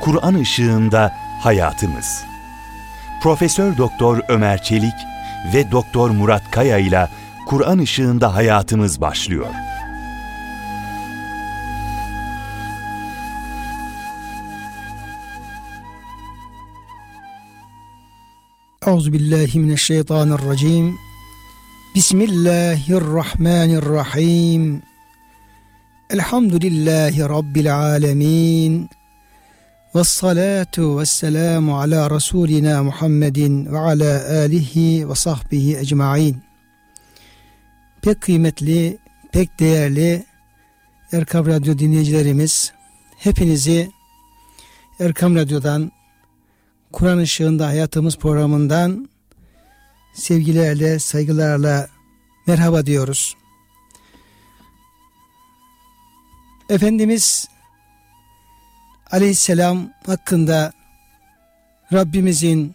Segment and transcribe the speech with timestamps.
[0.00, 2.24] Kur'an ışığında hayatımız.
[3.22, 4.94] Profesör Doktor Ömer Çelik
[5.54, 7.08] ve Doktor Murat Kaya ile
[7.46, 9.46] Kur'an ışığında hayatımız başlıyor.
[18.86, 20.98] Euzu billahi mineşşeytanirracim.
[21.94, 24.82] Bismillahirrahmanirrahim.
[26.10, 28.90] Elhamdülillahi rabbil alamin.
[29.94, 36.42] Ve salatu ve selamu ala Resulina Muhammedin ve ala alihi ve sahbihi ecmain.
[38.02, 38.98] Pek kıymetli,
[39.32, 40.24] pek değerli
[41.12, 42.72] Erkam Radyo dinleyicilerimiz,
[43.18, 43.90] hepinizi
[45.00, 45.92] Erkam Radyo'dan,
[46.92, 49.08] Kur'an Işığında Hayatımız programından
[50.14, 51.88] sevgilerle, saygılarla
[52.46, 53.36] merhaba diyoruz.
[56.68, 57.48] Efendimiz
[59.10, 60.72] aleyhisselam hakkında
[61.92, 62.74] Rabbimizin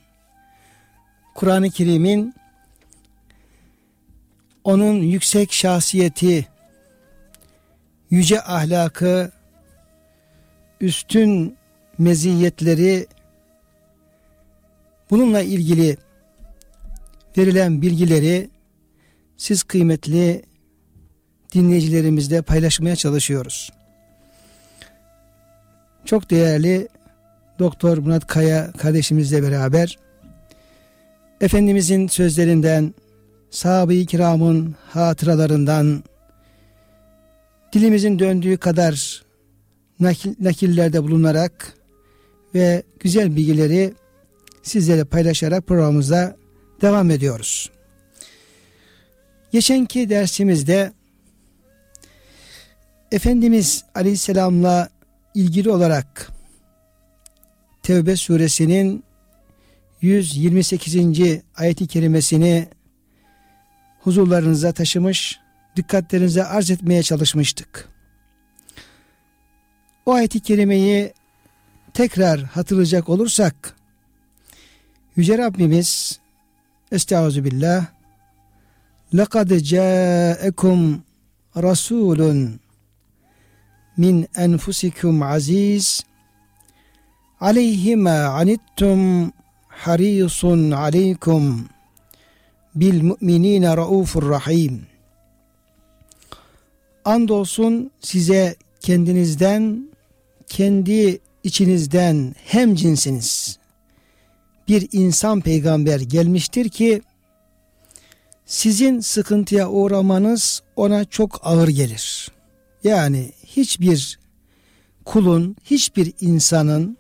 [1.36, 2.36] Kur'an-ı Kerim'in
[4.64, 6.48] onun yüksek şahsiyeti,
[8.10, 9.32] yüce ahlakı,
[10.82, 11.58] üstün
[11.98, 13.08] meziyetleri
[15.10, 15.98] bununla ilgili
[17.38, 18.50] verilen bilgileri
[19.38, 20.44] siz kıymetli
[21.54, 23.72] dinleyicilerimizle paylaşmaya çalışıyoruz
[26.06, 26.88] çok değerli
[27.60, 29.98] Doktor Murat Kaya kardeşimizle beraber
[31.42, 32.94] Efendimizin sözlerinden,
[33.50, 36.04] sahabe-i kiramın hatıralarından,
[37.74, 39.24] dilimizin döndüğü kadar
[40.00, 41.74] nakil, nakillerde bulunarak
[42.54, 43.94] ve güzel bilgileri
[44.64, 46.36] sizlere paylaşarak programımıza
[46.82, 47.72] devam ediyoruz.
[49.52, 50.94] Geçenki dersimizde
[53.12, 54.90] Efendimiz Aleyhisselam'la
[55.35, 56.33] ilgili olarak
[57.83, 59.05] Tevbe suresinin
[60.01, 60.97] 128.
[61.57, 62.69] ayeti kerimesini
[64.01, 65.39] huzurlarınıza taşımış,
[65.77, 67.89] dikkatlerinize arz etmeye çalışmıştık.
[70.07, 71.13] O ayeti kerimeyi
[71.95, 73.77] tekrar hatırlayacak olursak
[75.17, 76.21] Yüce Rabbimiz
[76.93, 77.87] Estaizu billah
[79.13, 80.99] لَقَدْ جَاءَكُمْ
[81.57, 82.21] رَسُولٌ
[83.98, 86.04] min enfusikum aziz.
[87.42, 89.32] Aleyhima anittum
[89.68, 91.70] harisun aleykum.
[92.76, 94.86] Bil mu'minine raufur rahim.
[97.06, 99.90] Andolsun size kendinizden
[100.48, 103.60] kendi içinizden hem cinsiniz.
[104.68, 107.02] Bir insan peygamber gelmiştir ki
[108.46, 112.32] sizin sıkıntıya uğramanız ona çok ağır gelir.
[112.84, 114.20] Yani hiçbir
[115.06, 116.98] kulun, hiçbir insanın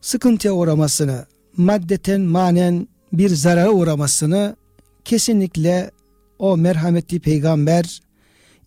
[0.00, 4.56] sıkıntıya uğramasını, maddeten manen bir zarara uğramasını
[5.04, 5.90] kesinlikle
[6.38, 8.00] o merhametli peygamber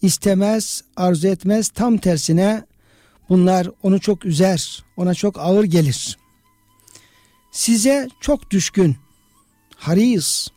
[0.01, 1.69] istemez, arzu etmez.
[1.69, 2.65] Tam tersine
[3.29, 6.17] bunlar onu çok üzer, ona çok ağır gelir.
[7.51, 8.95] Size çok düşkün,
[9.75, 10.47] haris,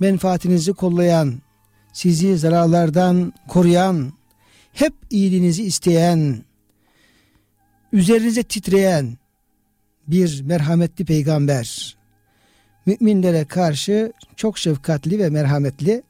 [0.00, 1.42] menfaatinizi kollayan,
[1.92, 4.12] sizi zararlardan koruyan,
[4.74, 6.42] hep iyiliğinizi isteyen,
[7.92, 9.18] üzerinize titreyen
[10.08, 11.96] bir merhametli peygamber.
[12.86, 16.02] Müminlere karşı çok şefkatli ve merhametli.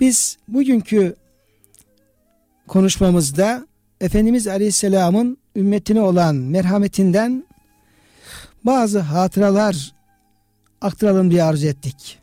[0.00, 1.16] Biz bugünkü
[2.68, 3.66] konuşmamızda
[4.00, 7.44] Efendimiz Aleyhisselam'ın ümmetine olan merhametinden
[8.64, 9.94] bazı hatıralar
[10.80, 12.18] aktaralım diye arzu ettik.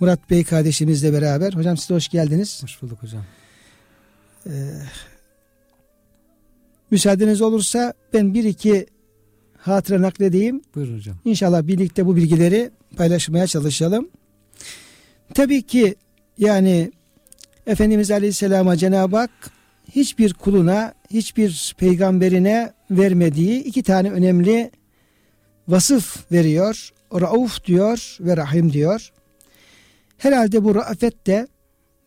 [0.00, 1.52] Murat Bey kardeşimizle beraber.
[1.52, 2.62] Hocam size hoş geldiniz.
[2.62, 3.22] Hoş bulduk hocam.
[4.46, 4.50] Ee,
[6.90, 8.86] müsaadeniz olursa ben bir iki
[9.58, 10.62] hatıra nakledeyim.
[10.74, 11.16] Buyurun hocam.
[11.24, 14.08] İnşallah birlikte bu bilgileri paylaşmaya çalışalım.
[15.34, 15.94] Tabii ki
[16.38, 16.92] yani
[17.66, 19.30] Efendimiz Aleyhisselam'a Cenab-ı Hak
[19.94, 24.70] hiçbir kuluna, hiçbir peygamberine vermediği iki tane önemli
[25.68, 26.90] vasıf veriyor.
[27.14, 29.12] Rauf diyor ve Rahim diyor.
[30.18, 31.48] Herhalde bu rafet de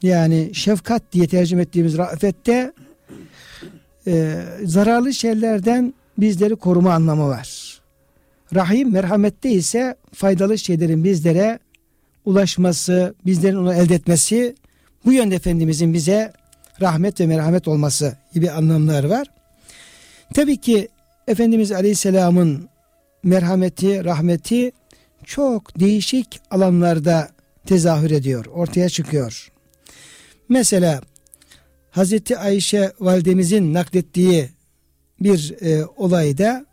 [0.04, 2.74] yani şefkat diye tercüme ettiğimiz rafette
[4.08, 7.80] e, zararlı şeylerden bizleri koruma anlamı var.
[8.56, 11.60] Rahim merhamette ise faydalı şeylerin bizlere
[12.26, 14.56] ulaşması, bizlerin onu elde etmesi,
[15.06, 16.34] bu yönde Efendimizin bize
[16.82, 19.28] rahmet ve merhamet olması gibi anlamlar var.
[20.34, 20.88] Tabii ki
[21.28, 22.70] Efendimiz Aleyhisselam'ın
[23.24, 24.72] merhameti, rahmeti
[25.26, 27.30] çok değişik alanlarda
[27.66, 29.52] tezahür ediyor, ortaya çıkıyor.
[30.50, 31.02] Mesela
[31.92, 34.50] Hazreti Ayşe validemizin naklettiği
[35.22, 36.66] bir e, olayda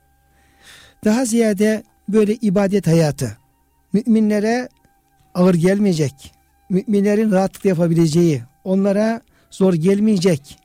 [1.05, 3.37] daha ziyade böyle ibadet hayatı
[3.93, 4.69] müminlere
[5.34, 6.12] ağır gelmeyecek.
[6.70, 9.20] Müminlerin rahatlıkla yapabileceği, onlara
[9.50, 10.58] zor gelmeyecek.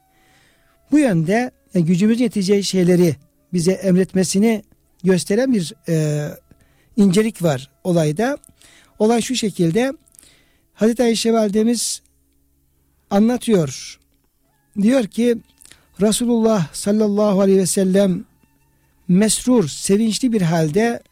[0.91, 3.15] Bu yönde yani gücümüz yeteceği şeyleri
[3.53, 4.63] bize emretmesini
[5.03, 6.27] gösteren bir e,
[6.97, 8.37] incelik var olayda.
[8.99, 9.93] Olay şu şekilde
[10.73, 12.01] Hazreti Ayşe validemiz
[13.11, 13.99] anlatıyor.
[14.81, 15.37] Diyor ki
[16.01, 18.25] Resulullah sallallahu aleyhi ve sellem
[19.07, 21.03] mesrur, sevinçli bir halde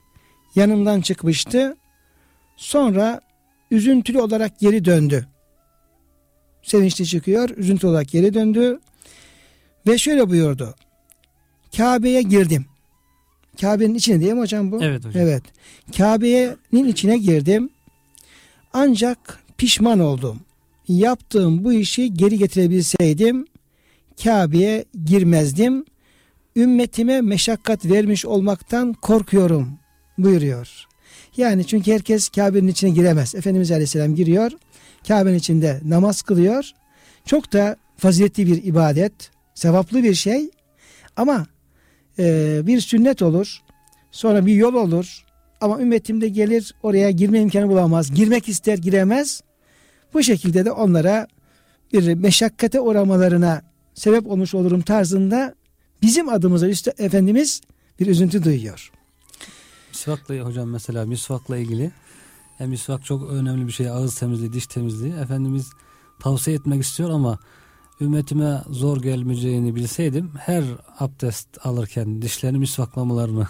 [0.56, 1.78] yanımdan çıkmıştı.
[2.58, 3.22] Sonra
[3.72, 5.28] üzüntülü olarak geri döndü.
[6.64, 8.80] Sevinçli çıkıyor, üzüntü olarak geri döndü.
[9.88, 10.76] Ve şöyle buyurdu.
[11.78, 12.66] Kabe'ye girdim.
[13.62, 14.84] Kabe'nin içine değil mi hocam bu?
[14.84, 15.24] Evet hocam.
[15.24, 15.44] Evet.
[15.98, 17.70] Kabe'nin içine girdim.
[18.74, 20.40] Ancak pişman oldum.
[20.90, 23.48] Yaptığım bu işi geri getirebilseydim
[24.24, 25.86] Kabe'ye girmezdim.
[26.56, 29.80] Ümmetime meşakkat vermiş olmaktan korkuyorum
[30.18, 30.86] buyuruyor.
[31.38, 33.36] Yani çünkü herkes Kabe'nin içine giremez.
[33.36, 34.52] Efendimiz Aleyhisselam giriyor.
[35.08, 36.72] Kabe'nin içinde namaz kılıyor.
[37.26, 40.50] Çok da faziletli bir ibadet, sevaplı bir şey.
[41.16, 41.48] Ama
[42.20, 43.60] e, bir sünnet olur.
[44.12, 45.26] Sonra bir yol olur.
[45.62, 48.14] Ama ümmetim de gelir oraya girme imkanı bulamaz.
[48.14, 49.42] Girmek ister giremez.
[50.14, 51.28] Bu şekilde de onlara
[51.94, 53.62] bir meşakkate uğramalarına
[53.94, 55.56] sebep olmuş olurum tarzında
[56.02, 57.62] bizim adımıza üstü Efendimiz
[58.00, 58.92] bir üzüntü duyuyor.
[59.90, 61.92] Misvakla hocam mesela misvakla ilgili
[62.60, 63.90] yani misvak çok önemli bir şey.
[63.90, 65.14] Ağız temizliği, diş temizliği.
[65.14, 65.70] Efendimiz
[66.20, 67.40] tavsiye etmek istiyor ama
[68.02, 70.64] ümmetime zor gelmeyeceğini bilseydim her
[71.00, 73.48] abdest alırken dişlerini misvaklamalarını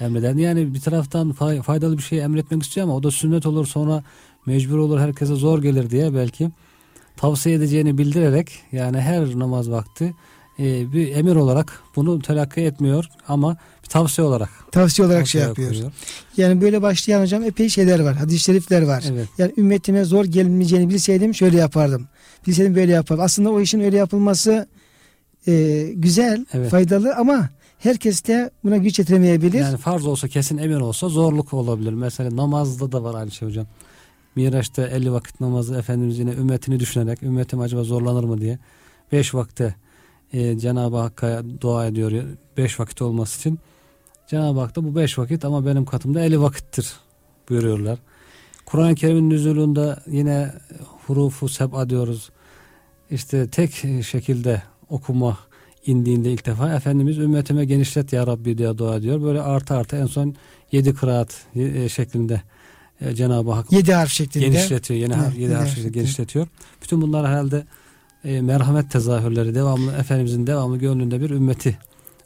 [0.00, 0.34] emreder.
[0.34, 4.04] Yani bir taraftan faydalı bir şey emretmek istiyor ama o da sünnet olur sonra
[4.46, 6.50] mecbur olur herkese zor gelir diye belki
[7.16, 10.14] tavsiye edeceğini bildirerek yani her namaz vakti
[10.58, 15.70] e, bir emir olarak bunu telakki etmiyor ama bir tavsiye olarak tavsiye olarak şey yapıyor.
[15.70, 15.92] Koyuyor.
[16.36, 18.16] Yani böyle başlayan hocam epey şeyler var.
[18.16, 19.04] Hadis-i şerifler var.
[19.12, 19.28] Evet.
[19.38, 22.08] Yani ümmetime zor gelmeyeceğini bilseydim şöyle yapardım.
[22.46, 23.24] Bilseydim böyle yapardım.
[23.24, 24.66] Aslında o işin öyle yapılması
[25.46, 26.70] e, güzel, evet.
[26.70, 27.48] faydalı ama
[27.78, 29.60] herkes de buna güç yetiremeyebilir.
[29.60, 31.92] Yani farz olsa kesin emir olsa zorluk olabilir.
[31.92, 33.66] Mesela namazda da var aynı şey hocam.
[34.36, 38.58] Miraç'ta 50 vakit namazı Efendimiz yine ümmetini düşünerek ümmetim acaba zorlanır mı diye
[39.12, 39.74] 5 vakte
[40.32, 42.12] e, Cenab-ı Hakk'a dua ediyor
[42.56, 43.58] 5 vakit olması için.
[44.26, 46.92] Cenab-ı Hak da bu 5 vakit ama benim katımda 50 vakittir
[47.48, 47.98] buyuruyorlar.
[48.66, 50.52] Kur'an-ı Kerim'in nüzulunda yine
[51.06, 52.30] hurufu seb'a diyoruz.
[53.10, 53.72] İşte tek
[54.04, 55.38] şekilde okuma
[55.86, 59.22] indiğinde ilk defa Efendimiz ümmetime genişlet ya Rabbi diye dua ediyor.
[59.22, 60.34] Böyle artı artı en son
[60.72, 62.42] yedi kıraat e, şeklinde
[63.04, 65.00] e, Cenab-ı Hak yedi harf şeklinde genişletiyor.
[65.00, 66.46] Yeni evet, yedi, yedi harf şeklinde genişletiyor.
[66.82, 67.66] Bütün bunlar herhalde
[68.24, 71.78] e, merhamet tezahürleri devamlı Efendimizin devamlı gönlünde bir ümmeti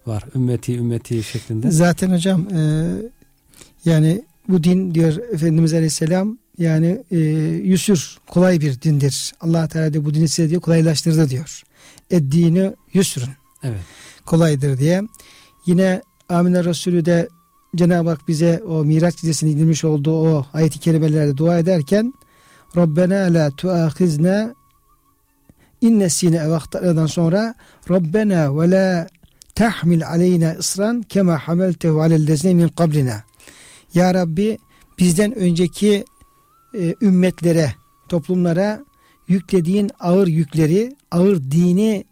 [0.07, 0.25] var.
[0.35, 1.71] Ümmeti ümmeti şeklinde.
[1.71, 2.91] Zaten hocam e,
[3.85, 7.17] yani bu din diyor Efendimiz Aleyhisselam yani e,
[7.65, 9.33] yüsür kolay bir dindir.
[9.41, 11.63] Allah Teala de bu dini size diyor kolaylaştırdı diyor.
[12.11, 13.31] Eddini yüsrün.
[13.63, 13.81] Evet.
[14.27, 15.03] Kolaydır diye.
[15.67, 17.29] Yine Amine Resulü de
[17.77, 22.15] Cenab-ı Hak bize o Miraç gecesinde indirmiş olduğu o ayeti kelimelerde dua ederken
[22.77, 24.55] Rabbena la tuahizna
[25.81, 27.55] innesine evaktardan sonra
[27.91, 29.09] Rabbena ve la
[29.55, 33.23] tahmil aleyna ısran kema hameltehu alellezine min kablina
[33.95, 34.59] Ya Rabbi
[34.99, 36.05] bizden önceki
[36.75, 37.75] e, ümmetlere,
[38.09, 38.85] toplumlara
[39.29, 42.05] yüklediğin ağır yükleri, ağır dini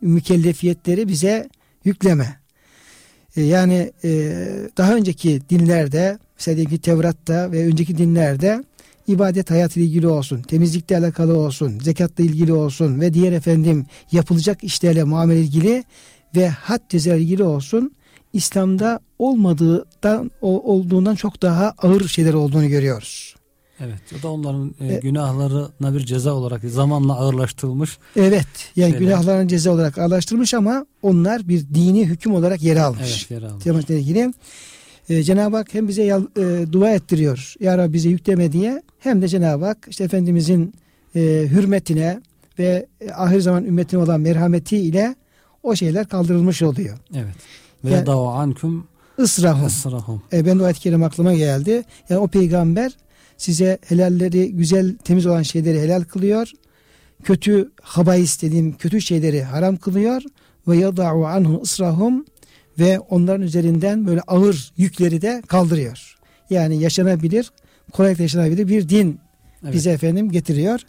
[0.00, 1.48] mükellefiyetleri bize
[1.84, 2.45] yükleme.
[3.36, 4.38] E, yani e,
[4.76, 8.64] daha önceki dinlerde, mesela ki Tevrat'ta ve önceki dinlerde
[9.08, 15.04] ibadet hayatıyla ilgili olsun, temizlikle alakalı olsun, zekatla ilgili olsun ve diğer efendim yapılacak işlerle
[15.04, 15.84] muamele ilgili
[16.36, 17.96] ve had cezalar ilgili olsun
[18.32, 23.35] İslam'da olmadığından olduğundan çok daha ağır şeyler olduğunu görüyoruz.
[23.80, 24.00] Evet.
[24.20, 27.98] O da onların e, e, günahlarına bir ceza olarak zamanla ağırlaştırılmış.
[28.16, 28.46] Evet.
[28.76, 29.06] Yani şeyler.
[29.06, 33.26] günahların ceza olarak ağırlaştırılmış ama onlar bir dini hüküm olarak yer almış.
[33.30, 33.90] Evet, yer almış.
[33.90, 34.32] ilgili
[35.08, 37.54] e, Cenab-ı Hak hem bize yal, e, dua ettiriyor.
[37.60, 40.74] Ya Rabbi bize yükleme diye hem de Cenab-ı Hak işte Efendimizin
[41.14, 42.20] e, hürmetine
[42.58, 45.16] ve e, ahir zaman ümmetine olan merhameti ile
[45.62, 46.98] o şeyler kaldırılmış oluyor.
[47.14, 47.34] Evet.
[47.84, 48.86] Ve yani, davu ankum
[49.18, 49.66] ısrahum.
[49.66, 50.22] ısrahum.
[50.32, 51.84] E, ben de o ayet aklıma geldi.
[52.08, 52.92] Yani o peygamber
[53.36, 56.52] size helalleri güzel temiz olan şeyleri helal kılıyor.
[57.24, 60.22] Kötü habais dediğim kötü şeyleri haram kılıyor.
[60.68, 62.24] Ve yada'u anhum ısrahum
[62.78, 66.18] ve onların üzerinden böyle ağır yükleri de kaldırıyor.
[66.50, 67.50] Yani yaşanabilir,
[67.92, 69.20] kolaylıkla yaşanabilir bir din
[69.64, 69.74] evet.
[69.74, 70.80] bize efendim getiriyor.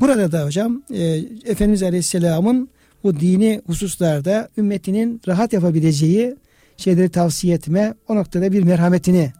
[0.00, 1.02] Burada da hocam e,
[1.44, 2.68] Efendimiz Aleyhisselam'ın
[3.04, 6.36] bu dini hususlarda ümmetinin rahat yapabileceği
[6.76, 9.32] şeyleri tavsiye etme o noktada bir merhametini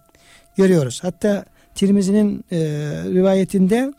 [0.57, 1.01] görüyoruz.
[1.03, 1.45] Hatta
[1.75, 2.59] Tirmizi'nin e,
[3.05, 3.93] rivayetinde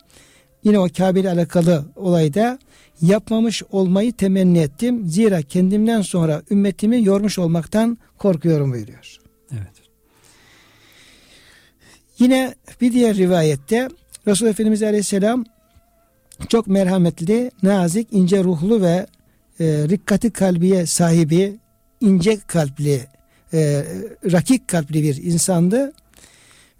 [0.64, 2.58] yine o Kabe ile alakalı olayda
[3.02, 5.06] yapmamış olmayı temenni ettim.
[5.06, 9.16] Zira kendimden sonra ümmetimi yormuş olmaktan korkuyorum buyuruyor.
[9.52, 9.72] Evet.
[12.18, 13.88] Yine bir diğer rivayette
[14.26, 15.44] Resulullah Efendimiz Aleyhisselam
[16.48, 19.06] çok merhametli, nazik, ince ruhlu ve
[19.60, 21.56] e, rikkati kalbiye sahibi,
[22.00, 23.06] ince kalpli,
[23.52, 23.84] e,
[24.32, 25.92] rakik kalpli bir insandı.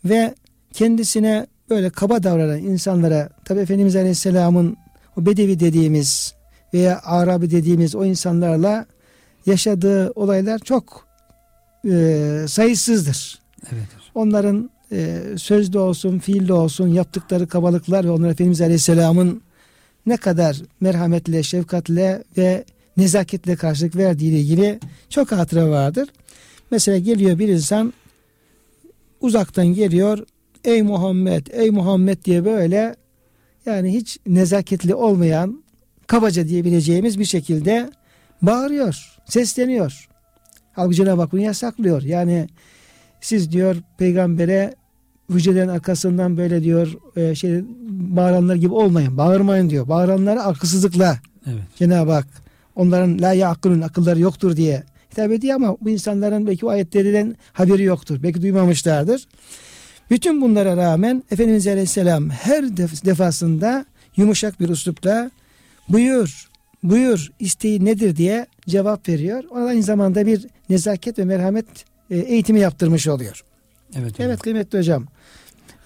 [0.04, 0.34] Ve
[0.76, 4.76] kendisine böyle kaba davranan insanlara tabi Efendimiz Aleyhisselam'ın
[5.16, 6.34] o Bedevi dediğimiz
[6.74, 8.86] veya Arabi dediğimiz o insanlarla
[9.46, 11.06] yaşadığı olaylar çok
[11.90, 13.38] e, sayısızdır.
[13.72, 13.86] Evet.
[14.14, 19.42] Onların e, sözlü olsun, fiilli olsun yaptıkları kabalıklar ve onlar Efendimiz Aleyhisselam'ın
[20.06, 22.64] ne kadar merhametle, şefkatle ve
[22.96, 24.80] nezaketle karşılık verdiği ile ilgili
[25.10, 26.08] çok hatıra vardır.
[26.70, 27.92] Mesela geliyor bir insan
[29.20, 30.18] uzaktan geliyor
[30.66, 32.96] ey Muhammed, ey Muhammed diye böyle
[33.66, 35.64] yani hiç nezaketli olmayan
[36.06, 37.90] kabaca diyebileceğimiz bir şekilde
[38.42, 40.08] bağırıyor, sesleniyor.
[40.72, 42.02] Halbuki Cenab-ı Hak bunu yasaklıyor.
[42.02, 42.48] Yani
[43.20, 44.74] siz diyor peygambere
[45.30, 49.16] hücrelerin arkasından böyle diyor e, şey bağıranlar gibi olmayın.
[49.16, 49.88] Bağırmayın diyor.
[49.88, 51.62] Bağıranlara akılsızlıkla evet.
[51.76, 52.26] Cenab-ı Hak
[52.76, 54.82] onların la yakılın akılları yoktur diye
[55.12, 58.22] hitap ediyor ama bu insanların belki o ayetlerden haberi yoktur.
[58.22, 59.26] Belki duymamışlardır.
[60.10, 63.84] Bütün bunlara rağmen Efendimiz Aleyhisselam her defasında
[64.16, 65.30] yumuşak bir üslupla
[65.88, 66.48] buyur,
[66.82, 69.44] buyur isteği nedir diye cevap veriyor.
[69.50, 71.66] Ona aynı zamanda bir nezaket ve merhamet
[72.10, 73.44] e, eğitimi yaptırmış oluyor.
[73.94, 74.26] Evet, hocam.
[74.26, 75.06] evet kıymetli hocam.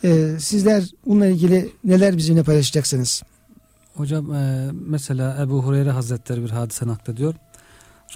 [0.04, 3.22] Ee, sizler bununla ilgili neler bizimle paylaşacaksınız?
[3.94, 7.34] Hocam e, mesela Ebu Hureyre Hazretleri bir hadise naklediyor.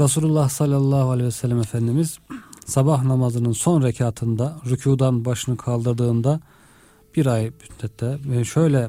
[0.00, 2.18] Resulullah sallallahu aleyhi ve sellem Efendimiz
[2.64, 6.40] sabah namazının son rekatında rükudan başını kaldırdığında
[7.16, 8.88] bir ay müddette ve şöyle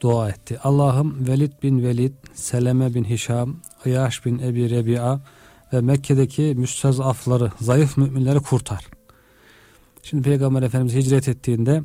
[0.00, 0.58] dua etti.
[0.64, 5.20] Allah'ım Velid bin Velid, Seleme bin Hişam, Iyaş bin Ebi Rebi'a
[5.72, 8.86] ve Mekke'deki müstezafları, zayıf müminleri kurtar.
[10.02, 11.82] Şimdi Peygamber Efendimiz hicret ettiğinde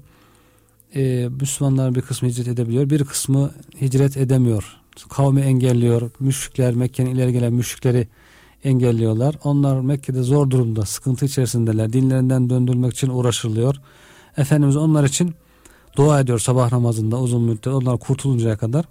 [0.96, 3.52] e, Müslümanların bir kısmı hicret edebiliyor, bir kısmı
[3.82, 4.76] hicret edemiyor.
[5.10, 8.08] Kavmi engelliyor, müşrikler, Mekke'nin ileri gelen müşrikleri
[8.64, 9.36] engelliyorlar.
[9.44, 11.94] Onlar Mekke'de zor durumda, sıkıntı içerisindeler.
[11.94, 13.76] Dinlerinden döndürmek için uğraşılıyor.
[14.38, 15.34] Efendimiz onlar için
[15.96, 17.68] dua ediyor sabah namazında uzun müddet.
[17.68, 18.86] Onlar kurtuluncaya kadar.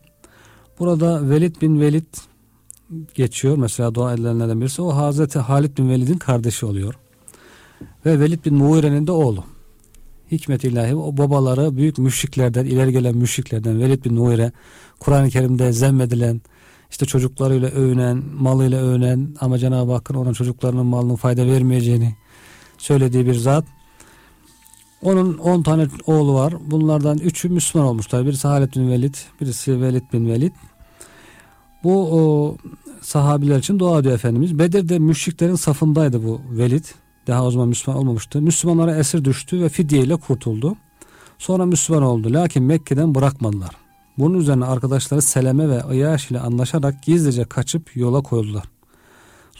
[0.79, 2.05] Burada Velid bin Velid
[3.15, 3.57] geçiyor.
[3.57, 4.83] Mesela dua edilenlerden birisi.
[4.83, 6.95] O Hazreti Halid bin Velid'in kardeşi oluyor.
[8.07, 9.45] Ve Velid bin Muğire'nin de oğlu.
[10.33, 14.53] Hikmet ilahi o babaları büyük müşriklerden, ileri gelen müşriklerden Velid bin Muğire,
[14.99, 16.41] Kur'an-ı Kerim'de zemmedilen,
[16.91, 22.15] işte çocuklarıyla övünen, malıyla övünen ama Cenab-ı Hakk'ın ona çocuklarının malının fayda vermeyeceğini
[22.79, 23.65] söylediği bir zat.
[25.03, 26.55] Onun 10 tane oğlu var.
[26.61, 28.27] Bunlardan üçü Müslüman olmuşlar.
[28.27, 30.53] Birisi Halid bin Velid, birisi Velid bin Velid.
[31.85, 32.57] Bu o,
[33.03, 34.59] sahabiler için dua ediyor Efendimiz.
[34.59, 36.85] Bedir'de müşriklerin safındaydı bu Velid.
[37.27, 38.43] Daha o zaman Müslüman olmamıştı.
[38.43, 40.77] Müslümanlara esir düştü ve fidye ile kurtuldu.
[41.39, 42.33] Sonra Müslüman oldu.
[42.33, 43.88] Lakin Mekke'den bırakmadılar.
[44.19, 48.65] Bunun üzerine arkadaşları Seleme ve Iyaş ile anlaşarak gizlice kaçıp yola koyuldular.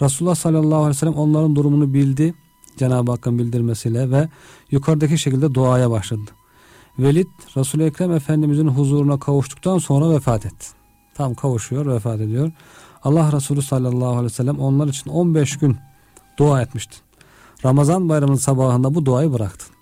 [0.03, 2.35] Resulullah sallallahu aleyhi ve sellem onların durumunu bildi.
[2.77, 4.29] Cenab-ı Hakk'ın bildirmesiyle ve
[4.71, 6.31] yukarıdaki şekilde duaya başladı.
[6.99, 10.67] Velid Resul-i Ekrem Efendimizin huzuruna kavuştuktan sonra vefat etti.
[11.15, 12.53] Tam kavuşuyor vefat ediyor.
[13.05, 15.77] Allah Resulü sallallahu aleyhi ve sellem onlar için 15 gün
[16.39, 16.97] dua etmişti.
[17.65, 19.78] Ramazan bayramının sabahında bu duayı bıraktı.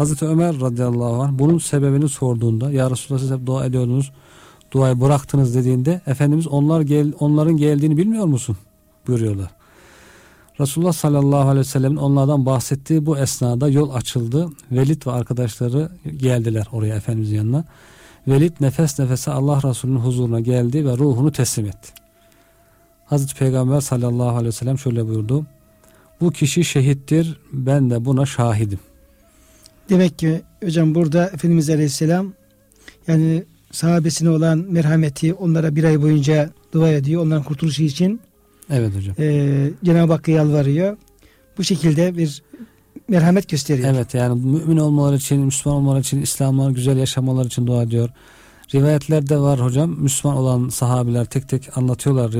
[0.00, 4.12] Hazreti Ömer radıyallahu anh bunun sebebini sorduğunda ya Resulullah siz hep dua ediyordunuz
[4.72, 8.56] duayı bıraktınız dediğinde Efendimiz onlar gel, onların geldiğini bilmiyor musun
[9.06, 9.50] buyuruyorlar.
[10.60, 14.48] Resulullah sallallahu aleyhi ve sellemin onlardan bahsettiği bu esnada yol açıldı.
[14.72, 17.64] Velid ve arkadaşları geldiler oraya Efendimizin yanına.
[18.28, 21.92] Velid nefes nefese Allah Resulü'nün huzuruna geldi ve ruhunu teslim etti.
[23.06, 25.46] Hazreti Peygamber sallallahu aleyhi ve sellem şöyle buyurdu.
[26.20, 28.78] Bu kişi şehittir ben de buna şahidim.
[29.90, 32.32] Demek ki hocam burada Efendimiz Aleyhisselam
[33.08, 37.22] yani sahabesine olan merhameti onlara bir ay boyunca dua ediyor.
[37.22, 38.20] Onların kurtuluşu için
[38.70, 39.14] Evet hocam.
[39.18, 40.96] E, Cenab-ı Hakk'a yalvarıyor.
[41.58, 42.42] Bu şekilde bir
[43.08, 43.94] merhamet gösteriyor.
[43.94, 48.08] Evet yani mümin olmaları için, Müslüman olmaları için, İslamlar güzel yaşamaları için dua ediyor.
[48.74, 49.90] Rivayetlerde var hocam.
[49.90, 52.30] Müslüman olan sahabiler tek tek anlatıyorlar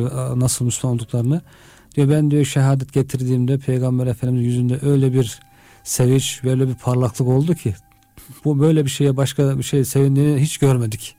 [0.40, 1.40] nasıl Müslüman olduklarını.
[1.96, 5.40] Diyor ben diyor şehadet getirdiğimde Peygamber Efendimiz yüzünde öyle bir
[5.84, 7.74] sevinç, böyle bir parlaklık oldu ki
[8.44, 11.16] bu böyle bir şeye başka bir şey sevindiğini hiç görmedik.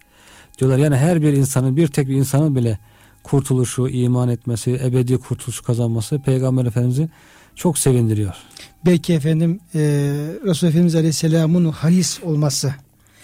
[0.59, 2.79] Diyorlar yani her bir insanın bir tek bir insanın bile
[3.23, 7.09] kurtuluşu, iman etmesi, ebedi kurtuluş kazanması Peygamber Efendimiz'i
[7.55, 8.35] çok sevindiriyor.
[8.85, 9.79] Belki efendim e,
[10.45, 12.73] Resulullah Efendimiz Aleyhisselam'ın haris olması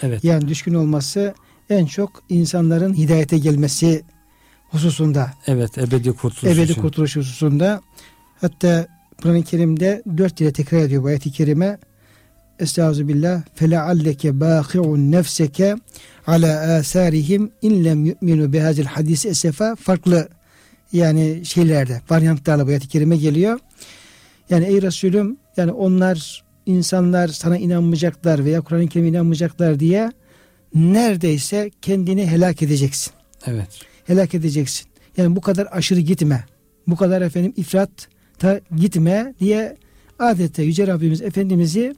[0.02, 0.24] Evet.
[0.24, 1.34] yani düşkün olması
[1.70, 4.04] en çok insanların hidayete gelmesi
[4.70, 6.82] hususunda Evet, ebedi kurtuluş ebedi için.
[6.82, 7.82] kurtuluş hususunda
[8.42, 8.88] hatta
[9.22, 11.78] Kur'an-ı Kerim'de dört yere tekrar ediyor bu ayet-i kerime
[12.60, 15.76] Estağfirullah felealleke bâhi'un nefseke
[16.28, 20.30] ala âsârihim in lem yu'minu bihazil hadis esefa farklı
[20.94, 23.60] yani şeylerde varyantlarla bu ayet-i kerime geliyor.
[24.50, 30.12] Yani ey Resulüm yani onlar insanlar sana inanmayacaklar veya Kur'an-ı Kerim'e inanmayacaklar diye
[30.76, 33.14] neredeyse kendini helak edeceksin
[33.48, 33.68] Evet.
[34.06, 34.88] helak edeceksin.
[35.18, 36.44] Yani bu kadar aşırı gitme.
[36.88, 37.90] Bu kadar efendim ifrat
[38.40, 39.78] ta gitme diye
[40.20, 41.96] adeta Yüce Rabbimiz Efendimiz'i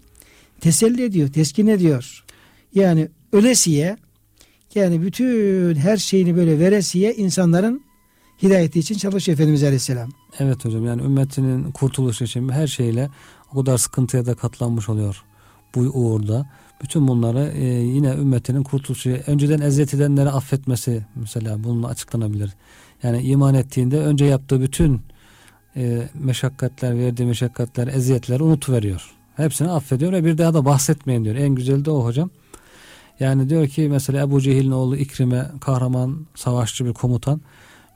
[0.62, 2.24] teselli ediyor, teskin ediyor.
[2.75, 3.98] Yani ölesiye
[4.75, 7.81] yani bütün her şeyini böyle veresiye insanların
[8.43, 10.10] hidayeti için çalışıyor Efendimiz Aleyhisselam.
[10.39, 13.10] Evet hocam yani ümmetinin kurtuluşu için her şeyle
[13.53, 15.24] o kadar sıkıntıya da katlanmış oluyor
[15.75, 16.50] bu uğurda.
[16.84, 22.53] Bütün bunları e, yine ümmetinin kurtuluşu, önceden eziyet edenleri affetmesi mesela bununla açıklanabilir.
[23.03, 25.01] Yani iman ettiğinde önce yaptığı bütün
[25.75, 29.11] e, meşakkatler, verdiği meşakkatler, eziyetleri unutuveriyor.
[29.35, 31.35] Hepsini affediyor ve bir daha da bahsetmeyin diyor.
[31.35, 32.29] En güzeli de o hocam.
[33.19, 37.41] Yani diyor ki mesela Ebu Cehil'in oğlu İkrim'e kahraman, savaşçı bir komutan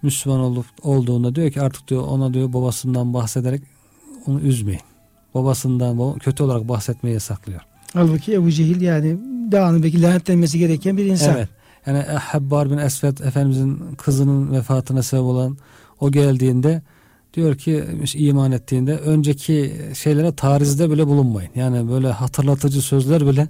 [0.01, 3.61] Müslüman olup olduğunda diyor ki artık diyor ona diyor babasından bahsederek
[4.27, 4.81] onu üzmeyin.
[5.33, 7.61] Babasından baba- kötü olarak bahsetmeyi yasaklıyor.
[7.93, 9.17] Halbuki Ebu Cehil yani
[9.51, 11.35] dağının belki lanetlenmesi gereken bir insan.
[11.35, 11.49] Evet.
[11.85, 15.57] Yani Habbar bin Esved Efendimizin kızının vefatına sebep olan
[15.99, 16.81] o geldiğinde
[17.33, 21.51] diyor ki iman ettiğinde önceki şeylere tarizde bile bulunmayın.
[21.55, 23.47] Yani böyle hatırlatıcı sözler bile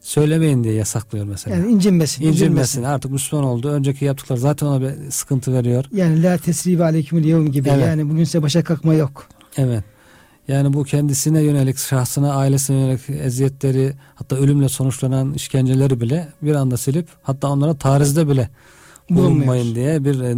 [0.00, 1.56] söylemeyin diye yasaklıyor mesela.
[1.56, 2.22] Yani incinmesin.
[2.22, 2.44] İncinmesin.
[2.44, 2.82] üzülmesin.
[2.82, 3.68] Artık Müslüman oldu.
[3.68, 5.84] Önceki yaptıkları zaten ona bir sıkıntı veriyor.
[5.92, 7.68] Yani la tesribe aleykümül yevm gibi.
[7.68, 7.86] Evet.
[7.86, 9.28] Yani bugün size başa kalkma yok.
[9.56, 9.84] Evet.
[10.48, 16.76] Yani bu kendisine yönelik, şahsına, ailesine yönelik eziyetleri, hatta ölümle sonuçlanan işkenceleri bile bir anda
[16.76, 18.48] silip hatta onlara tarizde bile
[19.10, 20.36] bulunmayın diye bir e,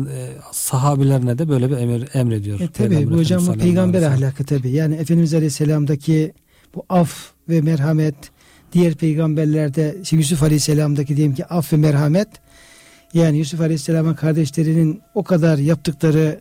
[0.53, 2.61] sahabilerine de böyle bir emir emrediyor.
[2.61, 4.71] E tabi bu hocam bu peygamber ahlakı tabi.
[4.71, 6.33] Yani Efendimiz Aleyhisselam'daki
[6.75, 8.15] bu af ve merhamet
[8.73, 12.29] diğer peygamberlerde işte Yusuf Aleyhisselam'daki diyelim ki af ve merhamet
[13.15, 16.41] yani Yusuf Aleyhisselam'ın kardeşlerinin o kadar yaptıkları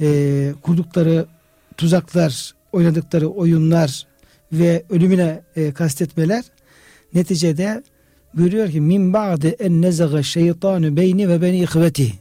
[0.00, 1.26] e, kurdukları
[1.76, 4.06] tuzaklar oynadıkları oyunlar
[4.52, 6.44] ve ölümüne e, kastetmeler
[7.14, 7.82] neticede
[8.34, 12.12] buyuruyor ki min ba'de en nezaga şeytanu beyni ve beni ihveti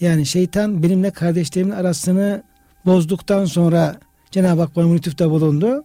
[0.00, 2.42] yani şeytan benimle kardeşlerimin arasını
[2.86, 3.96] bozduktan sonra
[4.30, 5.84] Cenab-ı Hak bana lütufta bulundu.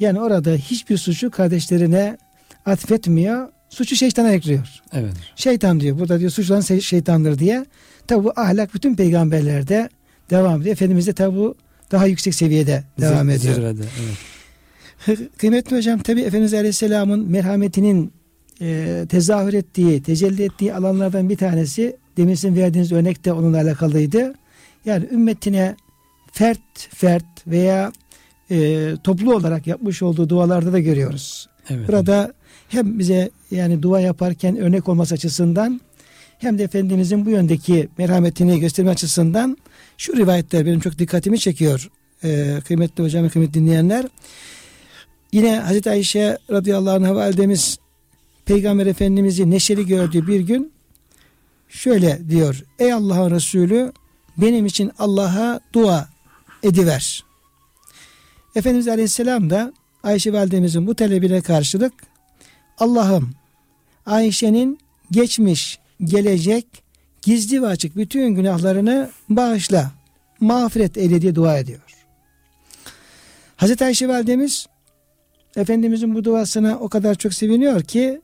[0.00, 2.18] Yani orada hiçbir suçu kardeşlerine
[2.66, 3.48] atfetmiyor.
[3.68, 4.68] Suçu şeytana ekliyor.
[4.92, 5.14] Evet.
[5.36, 5.98] Şeytan diyor.
[5.98, 7.66] Burada diyor suçlanan şey- şeytandır diye.
[8.06, 9.88] Tabi bu ahlak bütün peygamberlerde
[10.30, 10.72] devam ediyor.
[10.72, 11.54] Efendimiz de tabi bu
[11.92, 13.54] daha yüksek seviyede devam ediyor.
[13.54, 13.82] Zirvede.
[15.08, 15.20] Evet.
[15.38, 18.12] Kıymetli hocam tabi Efendimiz Aleyhisselam'ın merhametinin
[18.60, 24.34] e, tezahür ettiği, tecelli ettiği alanlardan bir tanesi demin sizin verdiğiniz örnek de onunla alakalıydı.
[24.84, 25.76] Yani ümmetine
[26.32, 27.92] fert fert veya
[28.50, 31.48] e, toplu olarak yapmış olduğu dualarda da görüyoruz.
[31.70, 31.88] Evet.
[31.88, 32.32] Burada
[32.68, 35.80] hem bize yani dua yaparken örnek olması açısından
[36.38, 39.56] hem de Efendimizin bu yöndeki merhametini gösterme açısından
[39.98, 41.90] şu rivayetler benim çok dikkatimi çekiyor.
[42.24, 44.04] Ee, kıymetli hocam ve kıymetli dinleyenler.
[45.32, 47.78] Yine Hazreti Ayşe radıyallahu anh validemiz
[48.46, 50.72] Peygamber Efendimiz'i neşeli gördüğü bir gün
[51.68, 52.62] şöyle diyor.
[52.78, 53.92] Ey Allah'ın Resulü
[54.36, 56.08] benim için Allah'a dua
[56.62, 57.24] ediver.
[58.54, 61.92] Efendimiz Aleyhisselam da Ayşe validemizin bu talebine karşılık
[62.78, 63.30] Allah'ım
[64.06, 64.78] Ayşe'nin
[65.10, 66.66] geçmiş, gelecek,
[67.22, 69.92] gizli ve açık bütün günahlarını bağışla,
[70.40, 71.80] mağfiret eyle diye dua ediyor.
[73.56, 74.66] Hazreti Ayşe validemiz
[75.56, 78.20] Efendimizin bu duasına o kadar çok seviniyor ki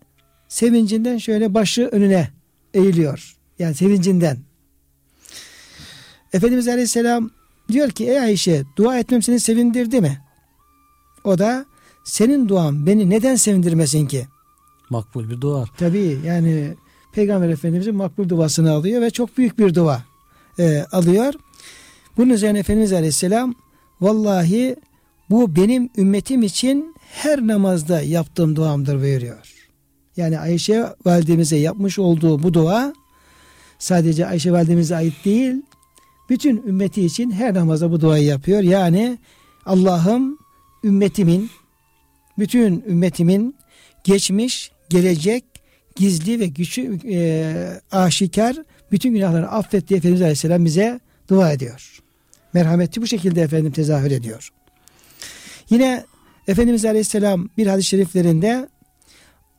[0.52, 2.28] sevincinden şöyle başı önüne
[2.74, 3.36] eğiliyor.
[3.58, 4.38] Yani sevincinden.
[6.32, 7.30] Efendimiz Aleyhisselam
[7.68, 10.20] diyor ki ey Ayşe dua etmem seni sevindirdi mi?
[11.24, 11.66] O da
[12.04, 14.26] senin duan beni neden sevindirmesin ki?
[14.90, 15.64] Makbul bir dua.
[15.78, 16.74] Tabii yani
[17.12, 20.02] Peygamber Efendimizin makbul duasını alıyor ve çok büyük bir dua
[20.58, 21.34] e, alıyor.
[22.16, 23.54] Bunun üzerine Efendimiz Aleyhisselam
[24.00, 24.76] vallahi
[25.30, 29.51] bu benim ümmetim için her namazda yaptığım duamdır buyuruyor.
[30.16, 32.94] Yani Ayşe validemize yapmış olduğu bu dua
[33.78, 35.54] sadece Ayşe validemize ait değil
[36.30, 38.60] bütün ümmeti için her namazda bu duayı yapıyor.
[38.60, 39.18] Yani
[39.66, 40.38] Allah'ım
[40.84, 41.50] ümmetimin
[42.38, 43.56] bütün ümmetimin
[44.04, 45.44] geçmiş, gelecek,
[45.96, 48.56] gizli ve güçlü e, aşikar
[48.92, 52.02] bütün günahlarını affet diye Efendimiz Aleyhisselam bize dua ediyor.
[52.52, 54.48] Merhameti bu şekilde efendim tezahür ediyor.
[55.70, 56.04] Yine
[56.48, 58.68] Efendimiz Aleyhisselam bir hadis-i şeriflerinde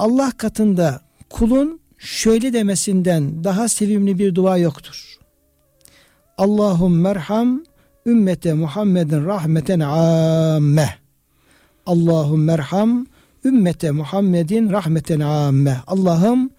[0.04, 5.18] Allah katında kulun şöyle demesinden daha sevimli bir dua yoktur.
[6.38, 7.64] Allahum merham
[8.06, 10.90] ümmete Muhammedin rahmeten amme.
[11.86, 13.06] Allahum merham
[13.46, 15.78] ümmete Muhammedin rahmeten amme.
[15.88, 16.50] Allah'ım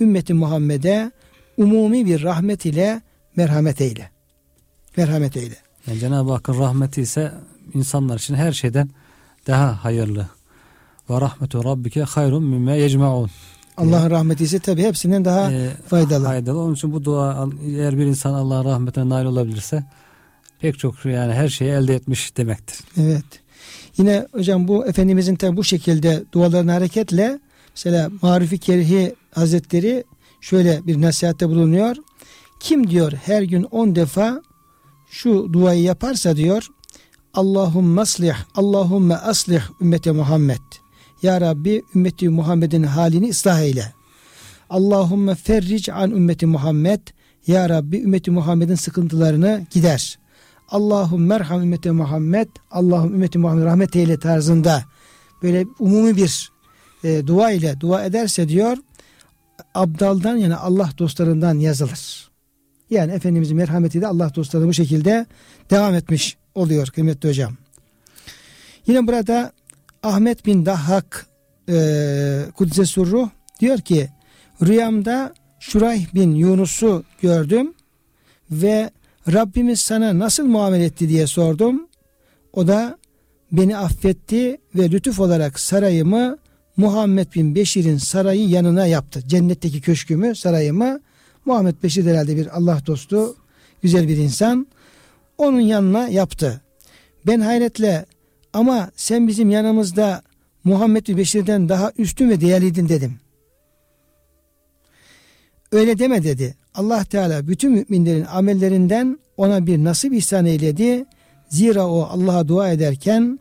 [0.00, 1.10] ümmeti Muhammed'e
[1.56, 3.02] umumi bir rahmet ile
[3.36, 4.10] merhamet eyle.
[4.96, 5.56] Merhamet eyle.
[5.86, 7.32] Yani Cenab-ı Hakk'ın rahmeti ise
[7.74, 8.90] insanlar için her şeyden
[9.46, 10.28] daha hayırlı.
[11.10, 13.30] Ve rahmetu rabbike hayrun mimme yecmaun.
[13.76, 16.24] Allah'ın rahmeti ise tabi hepsinden daha Ee, faydalı.
[16.24, 16.58] faydalı.
[16.60, 19.84] Onun için bu dua eğer bir insan Allah'ın rahmetine nail olabilirse
[20.60, 22.80] pek çok yani her şeyi elde etmiş demektir.
[23.00, 23.24] Evet.
[23.98, 27.38] Yine hocam bu Efendimizin tabi bu şekilde dualarına hareketle
[27.76, 30.04] mesela Marifi Kerhi Hazretleri
[30.40, 31.96] şöyle bir nasihatte bulunuyor.
[32.60, 34.42] Kim diyor her gün on defa
[35.10, 36.68] şu duayı yaparsa diyor
[37.34, 40.58] Allahümme aslih, Allahümme aslih ümmete Muhammed.
[41.22, 43.92] Ya Rabbi ümmeti Muhammed'in halini ıslah eyle.
[44.70, 47.00] Allahümme ferric an ümmeti Muhammed.
[47.46, 50.18] Ya Rabbi ümmeti Muhammed'in sıkıntılarını gider.
[50.68, 52.48] Allahum merham ümmeti Muhammed.
[52.70, 54.84] Allahum ümmeti Muhammed rahmet eyle tarzında
[55.42, 56.52] böyle umumi bir
[57.04, 58.76] e, dua ile dua ederse diyor
[59.74, 62.30] abdaldan yani Allah dostlarından yazılır.
[62.90, 65.26] Yani Efendimizin merhameti de Allah dostları bu şekilde
[65.70, 67.52] devam etmiş oluyor kıymetli hocam.
[68.86, 69.52] Yine burada
[70.02, 71.26] Ahmet bin Dahhak
[71.68, 73.28] e, Kudüs'e Surruh
[73.60, 74.08] diyor ki
[74.62, 77.74] rüyamda Şurayh bin Yunus'u gördüm
[78.50, 78.90] ve
[79.32, 81.88] Rabbimiz sana nasıl muamele etti diye sordum.
[82.52, 82.98] O da
[83.52, 86.38] beni affetti ve lütuf olarak sarayımı
[86.76, 89.22] Muhammed bin Beşir'in sarayı yanına yaptı.
[89.26, 91.00] Cennetteki köşkümü, sarayımı
[91.44, 93.36] Muhammed Beşir herhalde bir Allah dostu,
[93.82, 94.66] güzel bir insan.
[95.38, 96.60] Onun yanına yaptı.
[97.26, 98.06] Ben hayretle
[98.52, 100.22] ama sen bizim yanımızda
[100.64, 103.20] Muhammed bin Beşir'den daha üstün ve değerliydin dedim.
[105.72, 106.54] Öyle deme dedi.
[106.74, 111.04] Allah Teala bütün müminlerin amellerinden ona bir nasip ihsan eyledi.
[111.48, 113.38] Zira o Allah'a dua ederken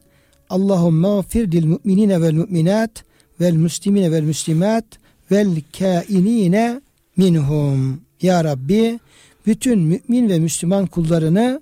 [0.50, 3.04] Allahümme gfir lil mu'minine vel mu'minat
[3.42, 4.86] vel muslimine vel muslimat
[5.32, 6.82] vel kainine
[7.18, 8.02] minhum.
[8.22, 9.00] Ya Rabbi
[9.46, 11.62] bütün mümin ve Müslüman kullarını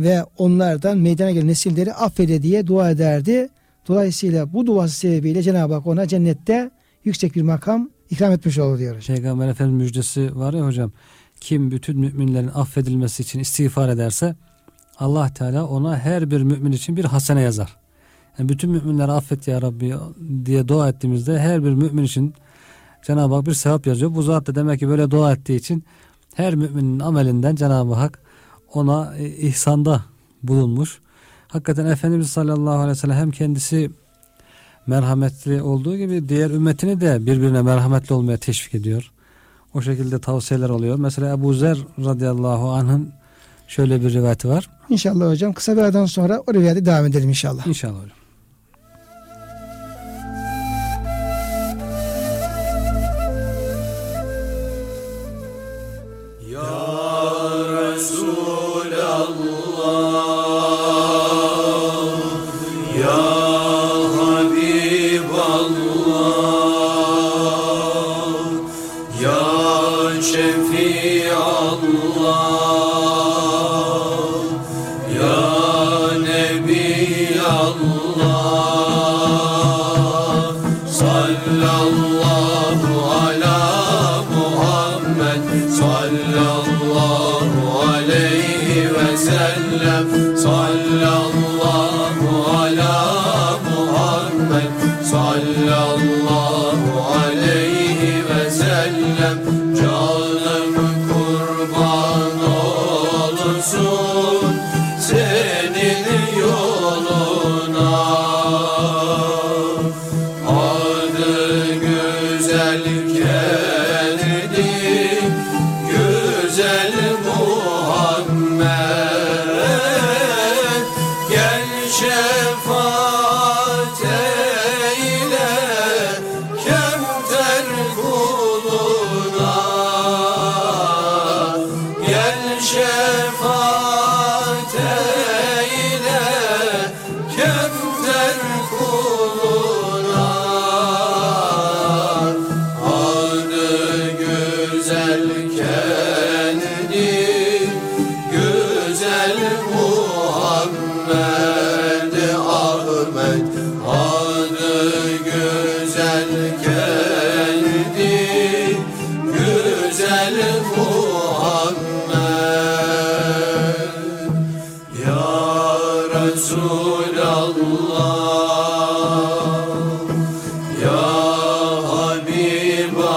[0.00, 3.48] ve onlardan meydana gelen nesilleri affede diye dua ederdi.
[3.88, 6.70] Dolayısıyla bu duası sebebiyle Cenab-ı Hak ona cennette
[7.04, 9.04] yüksek bir makam ikram etmiş olur diyor.
[9.06, 10.92] Peygamber Efendimiz müjdesi var ya hocam.
[11.40, 14.34] Kim bütün müminlerin affedilmesi için istiğfar ederse
[14.98, 17.76] Allah Teala ona her bir mümin için bir hasene yazar.
[18.38, 19.94] Yani bütün müminleri affet ya Rabbi
[20.44, 22.34] diye dua ettiğimizde her bir mümin için
[23.02, 24.14] Cenab-ı Hak bir sevap yazıyor.
[24.14, 25.84] Bu zat da demek ki böyle dua ettiği için
[26.34, 28.18] her müminin amelinden Cenab-ı Hak
[28.74, 30.02] ona e, ihsanda
[30.42, 31.00] bulunmuş.
[31.48, 33.90] Hakikaten Efendimiz sallallahu aleyhi ve sellem hem kendisi
[34.86, 39.10] merhametli olduğu gibi diğer ümmetini de birbirine merhametli olmaya teşvik ediyor.
[39.74, 40.98] O şekilde tavsiyeler oluyor.
[40.98, 43.12] Mesela Ebu Zer radıyallahu anh'ın
[43.68, 44.70] şöyle bir rivayeti var.
[44.88, 47.66] İnşallah hocam kısa bir aradan sonra o rivayete devam edelim inşallah.
[47.66, 48.19] İnşallah hocam.
[71.80, 72.49] Güzel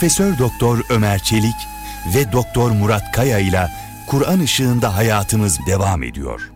[0.00, 1.54] Profesör Doktor Ömer Çelik
[2.14, 3.68] ve Doktor Murat Kaya ile
[4.06, 6.50] Kur'an ışığında hayatımız devam ediyor.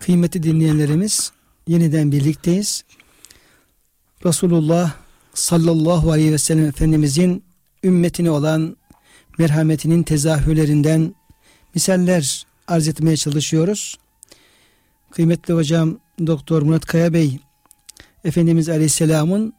[0.00, 1.32] Kıymetli dinleyenlerimiz
[1.66, 2.84] yeniden birlikteyiz.
[4.24, 4.92] Resulullah
[5.34, 7.44] sallallahu aleyhi ve sellem Efendimizin
[7.84, 8.76] ümmetine olan
[9.38, 11.14] merhametinin tezahürlerinden
[11.74, 13.98] misaller arz etmeye çalışıyoruz.
[15.10, 17.38] Kıymetli hocam Doktor Murat Kaya Bey
[18.24, 19.52] Efendimiz Aleyhisselam'ın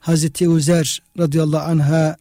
[0.00, 2.16] Hazreti Uzer radıyallahu anha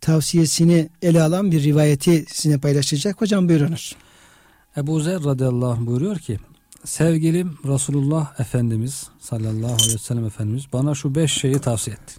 [0.00, 3.20] tavsiyesini ele alan bir rivayeti sizinle paylaşacak.
[3.20, 3.96] Hocam buyurunuz.
[4.76, 6.38] Ebu Zer radıyallahu anh buyuruyor ki
[6.84, 12.14] sevgilim Resulullah Efendimiz sallallahu aleyhi ve sellem Efendimiz bana şu beş şeyi tavsiye etti.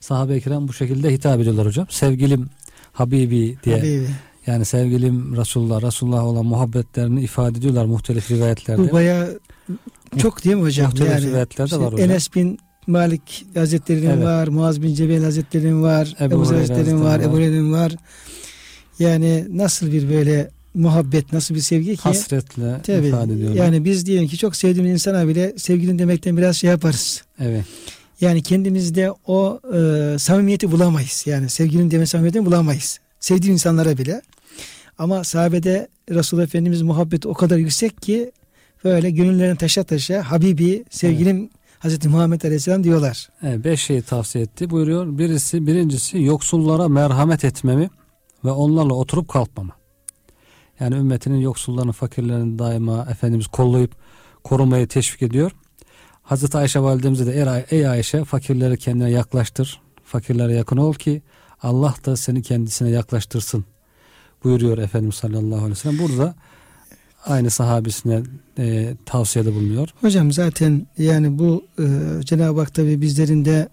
[0.00, 1.86] Sahabe-i kiram bu şekilde hitap ediyorlar hocam.
[1.90, 2.50] Sevgilim
[2.92, 3.76] Habibi diye.
[3.76, 4.08] Habibi.
[4.46, 8.88] Yani sevgilim Resulullah, Resulullah olan muhabbetlerini ifade ediyorlar muhtelif rivayetlerde.
[8.88, 9.28] Bu baya
[10.18, 10.86] çok değil mi hocam?
[10.86, 12.10] Muhtelif yani, rivayetlerde işte var hocam.
[12.10, 14.24] Enes bin Malik Hazretleri'nin evet.
[14.24, 17.96] var, Muaz bin Cebel Hazretleri'nin var, Ebu, Ebu Hazretleri'nin var, var, Ebu Hureyre'nin var.
[18.98, 22.02] Yani nasıl bir böyle muhabbet, nasıl bir sevgi ki?
[22.02, 23.64] Hasretle tabii, ifade ediyorlar.
[23.64, 27.22] Yani biz diyelim ki çok sevdiğimiz insana bile sevgilin demekten biraz şey yaparız.
[27.40, 27.64] Evet.
[28.20, 31.24] Yani kendimizde o e, samimiyeti bulamayız.
[31.26, 33.00] Yani sevgilin deme samimiyetini bulamayız.
[33.20, 34.22] Sevdiğim insanlara bile.
[34.98, 38.32] Ama sahabede Resulullah Efendimiz muhabbeti o kadar yüksek ki
[38.84, 41.50] böyle gönüllerini taşa taşa Habibi sevgilim evet.
[41.78, 43.28] Hazreti Muhammed Aleyhisselam diyorlar.
[43.42, 44.70] Evet, beş şeyi tavsiye etti.
[44.70, 45.18] Buyuruyor.
[45.18, 47.90] Birisi, birincisi yoksullara merhamet etmemi
[48.44, 49.72] ve onlarla oturup kalkmamı.
[50.80, 53.96] Yani ümmetinin yoksullarını, fakirlerini daima Efendimiz kollayıp
[54.44, 55.52] korumayı teşvik ediyor.
[56.22, 59.80] Hazreti Ayşe validemize de ey Ayşe fakirleri kendine yaklaştır.
[60.04, 61.22] Fakirlere yakın ol ki
[61.62, 63.64] Allah da seni kendisine yaklaştırsın
[64.44, 65.98] buyuruyor Efendimiz sallallahu aleyhi ve sellem.
[65.98, 66.34] Burada
[67.26, 68.22] aynı sahabesine
[68.58, 69.88] e, tavsiyede bulunuyor.
[70.00, 71.84] Hocam zaten yani bu e,
[72.24, 73.68] Cenab-ı Hak tabi bizlerin de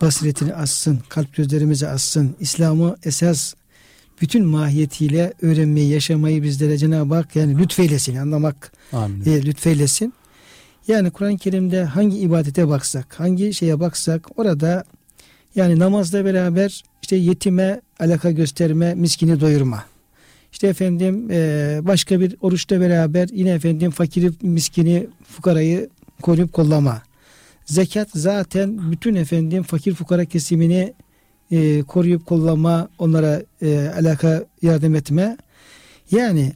[0.00, 2.36] basiretini assın, kalp gözlerimizi assın.
[2.40, 3.54] İslam'ı esas
[4.20, 8.72] bütün mahiyetiyle öğrenmeyi, yaşamayı bizlere Cenab-ı Hak yani lütfeylesin, anlamak
[9.26, 10.14] e, lütfeylesin.
[10.88, 14.84] Yani Kur'an-ı Kerim'de hangi ibadete baksak, hangi şeye baksak orada
[15.54, 19.84] yani namazla beraber işte yetime alaka gösterme, miskini doyurma.
[20.52, 25.88] İşte efendim e, başka bir oruçta beraber yine efendim fakiri, miskini, fukarayı
[26.22, 27.02] koruyup kollama.
[27.64, 30.94] Zekat zaten bütün efendim fakir fukara kesimini
[31.50, 35.36] e, koruyup kollama, onlara e, alaka yardım etme.
[36.10, 36.52] Yani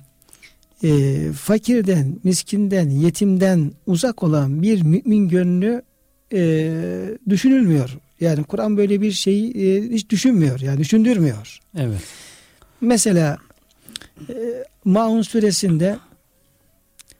[0.84, 5.82] e, fakirden, miskinden, yetimden uzak olan bir mümin gönlü
[6.32, 6.70] e,
[7.28, 7.98] düşünülmüyor.
[8.20, 10.60] Yani Kur'an böyle bir şeyi e, hiç düşünmüyor.
[10.60, 11.58] Yani düşündürmüyor.
[11.78, 12.00] Evet.
[12.80, 13.38] Mesela
[14.28, 15.98] e, Maun suresinde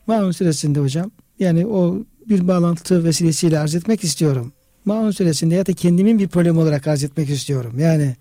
[0.07, 4.53] Maun suresinde hocam yani o bir bağlantı vesilesiyle arz etmek istiyorum.
[4.85, 7.79] Maun suresinde ya da kendimin bir problemi olarak arz etmek istiyorum.
[7.79, 8.17] Yani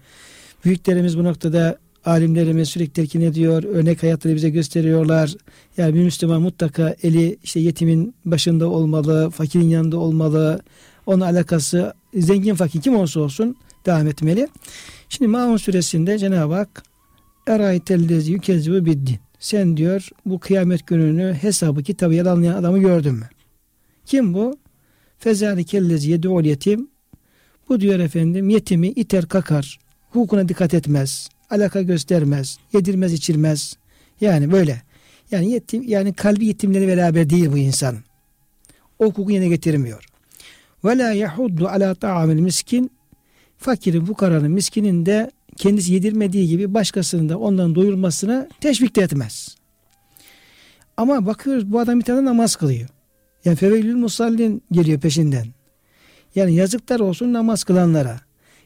[0.65, 3.63] büyüklerimiz bu noktada alimlerimiz sürekli telkin ediyor.
[3.63, 5.35] Örnek hayatları bize gösteriyorlar.
[5.77, 10.59] Yani bir Müslüman mutlaka eli işte yetimin başında olmalı, fakirin yanında olmalı.
[11.05, 14.47] Onun alakası zengin fakir kim olsa olsun devam etmeli.
[15.09, 16.83] Şimdi Maun suresinde Cenab-ı Hak
[17.47, 19.19] Eraytellezi yükezzibu biddin.
[19.39, 23.29] Sen diyor bu kıyamet gününü hesabı kitabı yalanlayan adamı gördün mü?
[24.05, 24.57] Kim bu?
[25.17, 26.87] Fezalikellezi yed'ul yetim.
[27.69, 29.79] Bu diyor efendim yetimi iter kakar.
[30.09, 31.29] Hukukuna dikkat etmez.
[31.49, 32.57] Alaka göstermez.
[32.73, 33.77] Yedirmez içirmez.
[34.21, 34.81] Yani böyle.
[35.31, 37.97] Yani yetim yani kalbi yetimleri beraber değil bu insan.
[38.99, 40.05] O hukuku yerine getirmiyor.
[40.85, 42.91] Ve la yahuddu ala ta'amil miskin.
[43.57, 49.55] Fakirin, fukaranın, miskinin de kendisi yedirmediği gibi başkasının da ondan doyurmasına teşvik de etmez.
[50.97, 52.89] Ama bakıyoruz bu adam bir tane namaz kılıyor.
[53.45, 55.47] Yani fevelül musallin geliyor peşinden.
[56.35, 58.21] Yani yazıklar olsun namaz kılanlara.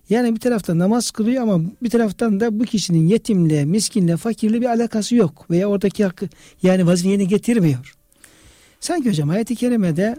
[0.10, 4.66] Yani bir taraftan namaz kılıyor ama bir taraftan da bu kişinin yetimle, miskinle, fakirle bir
[4.66, 5.46] alakası yok.
[5.50, 6.30] Veya oradaki hakkı
[6.64, 7.96] yani vazifeni getirmiyor.
[8.80, 10.16] Sanki hocam ayet-i kerimede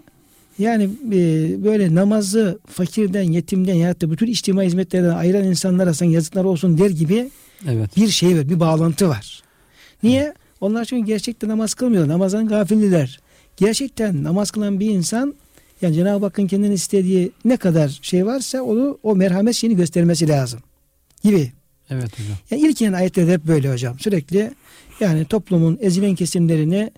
[0.58, 1.18] yani e,
[1.64, 6.90] böyle namazı fakirden, yetimden ya da bütün içtima hizmetlerden ayıran insanlara sen yazıklar olsun der
[6.90, 7.30] gibi
[7.68, 7.96] Evet.
[7.96, 9.42] bir şey var, bir bağlantı var.
[10.02, 10.34] Niye?
[10.60, 12.14] Onlar çünkü gerçekten namaz kılmıyorlar.
[12.14, 13.20] Namazdan gafilliler.
[13.56, 15.34] Gerçekten namaz kılan bir insan
[15.82, 20.60] yani Cenab-ı Hakk'ın kendini istediği ne kadar şey varsa onu o merhamet şeyini göstermesi lazım.
[21.24, 21.52] Gibi.
[21.90, 22.36] Evet hocam.
[22.50, 23.98] Yani ilk inen ayetlerde hep böyle hocam.
[23.98, 24.50] Sürekli
[25.00, 26.90] yani toplumun ezilen kesimlerini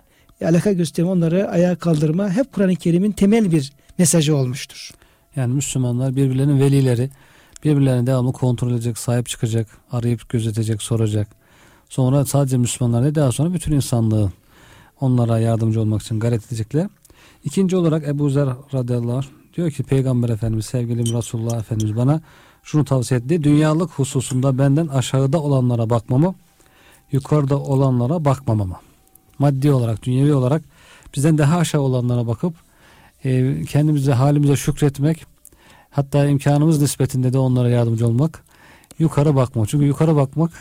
[0.45, 4.91] alaka gösterme, onları ayağa kaldırma hep Kur'an-ı Kerim'in temel bir mesajı olmuştur.
[5.35, 7.09] Yani Müslümanlar birbirlerinin velileri
[7.63, 11.27] birbirlerini devamlı kontrol edecek, sahip çıkacak, arayıp gözetecek, soracak.
[11.89, 14.31] Sonra sadece Müslümanlar değil daha sonra bütün insanlığı
[15.01, 16.87] onlara yardımcı olmak için gayret edecekler.
[17.43, 19.25] İkinci olarak Ebu Zer radıyallahu anh
[19.55, 22.21] diyor ki Peygamber Efendimiz sevgili Resulullah Efendimiz bana
[22.63, 23.43] şunu tavsiye etti.
[23.43, 26.35] Dünyalık hususunda benden aşağıda olanlara bakmamı,
[27.11, 28.75] yukarıda olanlara bakmamamı.
[29.39, 30.61] Maddi olarak, dünyevi olarak
[31.15, 32.53] bizden daha aşağı olanlara bakıp
[33.25, 35.25] e, kendimize halimize şükretmek
[35.89, 38.43] hatta imkanımız nispetinde de onlara yardımcı olmak
[38.99, 39.69] yukarı bakmak.
[39.69, 40.51] Çünkü yukarı bakmak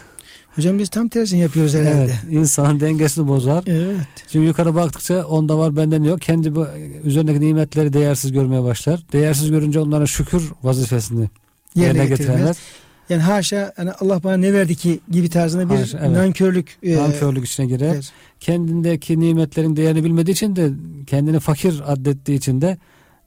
[0.58, 1.98] Hocam biz tam tersini yapıyoruz herhalde.
[1.98, 3.64] evet, insanın dengesini bozar.
[3.66, 3.96] Evet.
[4.28, 6.20] Çünkü yukarı baktıkça onda var benden yok.
[6.20, 6.52] Kendi
[7.04, 9.00] üzerindeki nimetleri değersiz görmeye başlar.
[9.12, 11.28] Değersiz görünce onlara şükür vazifesini
[11.74, 12.58] yerine, Yerine getirenler getirmez.
[13.10, 16.10] Yani haşa yani Allah bana ne verdi ki gibi tarzında bir Haşa, evet.
[16.16, 16.78] nankörlük.
[16.82, 17.94] e, nankörlük içine girer.
[17.94, 18.10] der.
[18.40, 20.70] Kendindeki nimetlerin değerini bilmediği için de
[21.06, 22.78] kendini fakir addettiği için de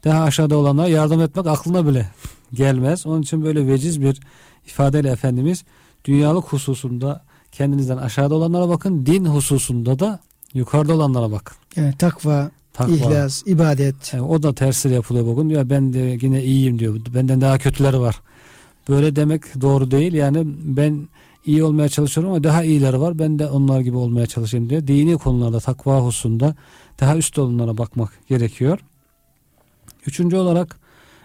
[0.04, 2.06] daha aşağıda olanlara yardım etmek aklına bile
[2.54, 3.06] gelmez.
[3.06, 4.20] Onun için böyle veciz bir
[4.68, 5.64] ifadeyle Efendimiz
[6.06, 9.06] dünyalık hususunda kendinizden aşağıda olanlara bakın.
[9.06, 10.20] Din hususunda da
[10.54, 11.58] yukarıda olanlara bakın.
[11.76, 12.94] Yani takva, Takva.
[12.94, 14.14] ihlas, ibadet.
[14.14, 15.50] Yani o da tersiyle yapılıyor bugün.
[15.50, 17.00] Ya ben de yine iyiyim diyor.
[17.14, 18.22] Benden daha kötüleri var.
[18.90, 20.14] Böyle demek doğru değil.
[20.14, 21.08] Yani ben
[21.46, 23.20] iyi olmaya çalışıyorum ama daha iyileri var.
[23.20, 24.88] Ben de onlar gibi olmaya çalışayım diye.
[24.88, 26.56] Dini konularda takva hususunda
[27.00, 28.80] daha üst olanlara bakmak gerekiyor.
[30.06, 30.80] Üçüncü olarak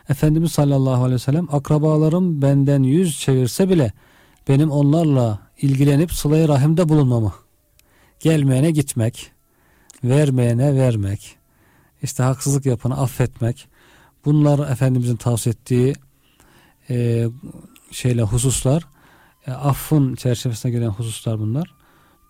[0.09, 3.92] Efendimiz sallallahu aleyhi ve sellem akrabalarım benden yüz çevirse bile
[4.49, 7.33] benim onlarla ilgilenip sıla rahimde bulunmamı
[8.21, 9.33] gelmeyene gitmek
[10.05, 11.37] vermeyene vermek
[12.03, 13.69] işte haksızlık yapanı affetmek
[14.25, 15.95] bunlar Efendimizin tavsiye ettiği
[16.90, 17.27] e,
[17.90, 18.83] şeyle hususlar
[19.46, 21.75] e, affın çerçevesine giren hususlar bunlar.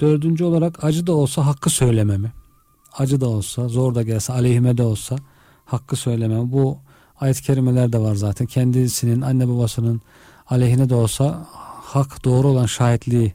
[0.01, 2.33] Dördüncü olarak acı da olsa hakkı söylememi.
[2.92, 5.16] Acı da olsa, zor da gelse, aleyhime de olsa
[5.64, 6.53] hakkı söylememi.
[6.53, 6.79] Bu
[7.21, 8.47] ayet-i kerimelerde var zaten.
[8.47, 10.01] Kendisinin, anne babasının
[10.47, 11.47] aleyhine de olsa
[11.83, 13.35] hak doğru olan şahitliği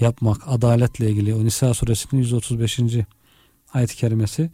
[0.00, 1.34] yapmak, adaletle ilgili.
[1.34, 2.80] O Nisa suresinin 135.
[3.74, 4.50] ayet-i kerimesi.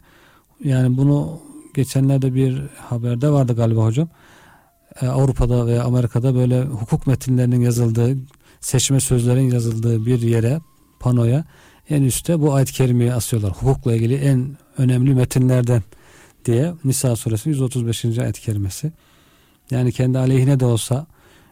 [0.63, 1.39] Yani bunu
[1.73, 4.09] geçenlerde bir haberde vardı galiba hocam.
[5.01, 8.17] Ee, Avrupa'da ve Amerika'da böyle hukuk metinlerinin yazıldığı,
[8.61, 10.59] seçme sözlerin yazıldığı bir yere,
[10.99, 11.45] panoya
[11.89, 13.51] en üstte bu ayet-i kerimeyi asıyorlar.
[13.51, 15.83] Hukukla ilgili en önemli metinlerden
[16.45, 18.05] diye Nisa suresi 135.
[18.05, 18.91] ayet-i kerimesi.
[19.71, 21.07] Yani kendi aleyhine de olsa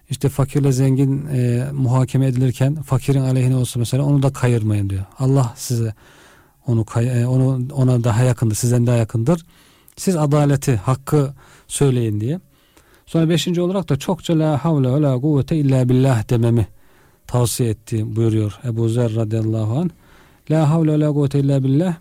[0.10, 5.06] işte fakirle zengin e, muhakeme edilirken fakirin aleyhine olsa mesela onu da kayırmayın diyor.
[5.19, 5.93] Allah size
[6.67, 9.45] onu kay, e, onu ona daha yakındır, sizden daha yakındır.
[9.97, 11.34] Siz adaleti, hakkı
[11.67, 12.39] söyleyin diye.
[13.10, 16.67] Sonra beşinci olarak da çokça la havle ve la kuvvete illa billah dememi
[17.28, 19.89] tavsiye etti buyuruyor Ebu Zer radıyallahu anh.
[20.52, 21.95] La havle ve la kuvvete illa billah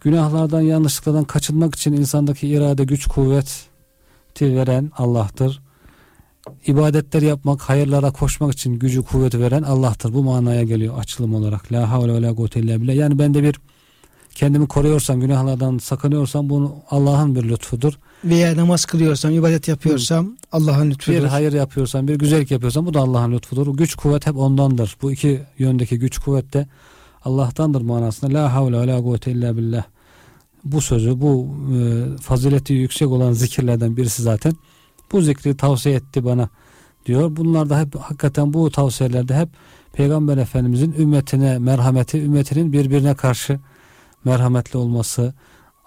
[0.00, 5.62] günahlardan yanlışlıklardan kaçınmak için insandaki irade güç kuvveti veren Allah'tır.
[6.66, 10.14] İbadetler yapmak, hayırlara koşmak için gücü kuvveti veren Allah'tır.
[10.14, 11.72] Bu manaya geliyor açılım olarak.
[11.72, 12.94] La havle ve la kuvvete illa billah.
[12.94, 13.56] Yani ben de bir
[14.34, 17.98] kendimi koruyorsam, günahlardan sakınıyorsam bunu Allah'ın bir lütfudur.
[18.26, 21.18] Veya namaz kılıyorsam, ibadet yapıyorsam Allah'ın lütfudur.
[21.18, 23.76] Bir hayır yapıyorsan, bir güzellik yapıyorsan bu da Allah'ın lütfudur.
[23.76, 24.96] Güç kuvvet hep ondandır.
[25.02, 26.66] Bu iki yöndeki güç kuvvet de
[27.24, 28.34] Allah'tandır manasında.
[28.34, 29.84] La havle ve la kuvvete illa billah.
[30.64, 34.52] Bu sözü, bu e, fazileti yüksek olan zikirlerden birisi zaten.
[35.12, 36.48] Bu zikri tavsiye etti bana
[37.06, 37.36] diyor.
[37.36, 39.48] Bunlar da hep hakikaten bu tavsiyelerde hep
[39.92, 43.60] Peygamber Efendimizin ümmetine merhameti, ümmetinin birbirine karşı
[44.24, 45.34] merhametli olması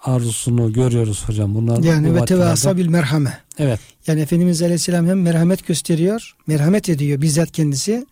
[0.04, 1.54] arzusunu görüyoruz hocam.
[1.54, 3.38] Bunlar Yani ve tevasa bil merhame.
[3.58, 3.80] Evet.
[4.06, 8.06] Yani Efendimiz Aleyhisselam hem merhamet gösteriyor, merhamet ediyor bizzat kendisi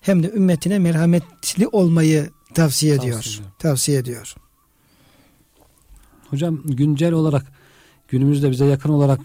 [0.00, 3.14] hem de ümmetine merhametli olmayı tavsiye ediyor.
[3.14, 3.52] Tavsiye ediyor.
[3.58, 4.34] Tavsiye ediyor.
[6.30, 7.46] Hocam güncel olarak
[8.08, 9.20] günümüzde bize yakın olarak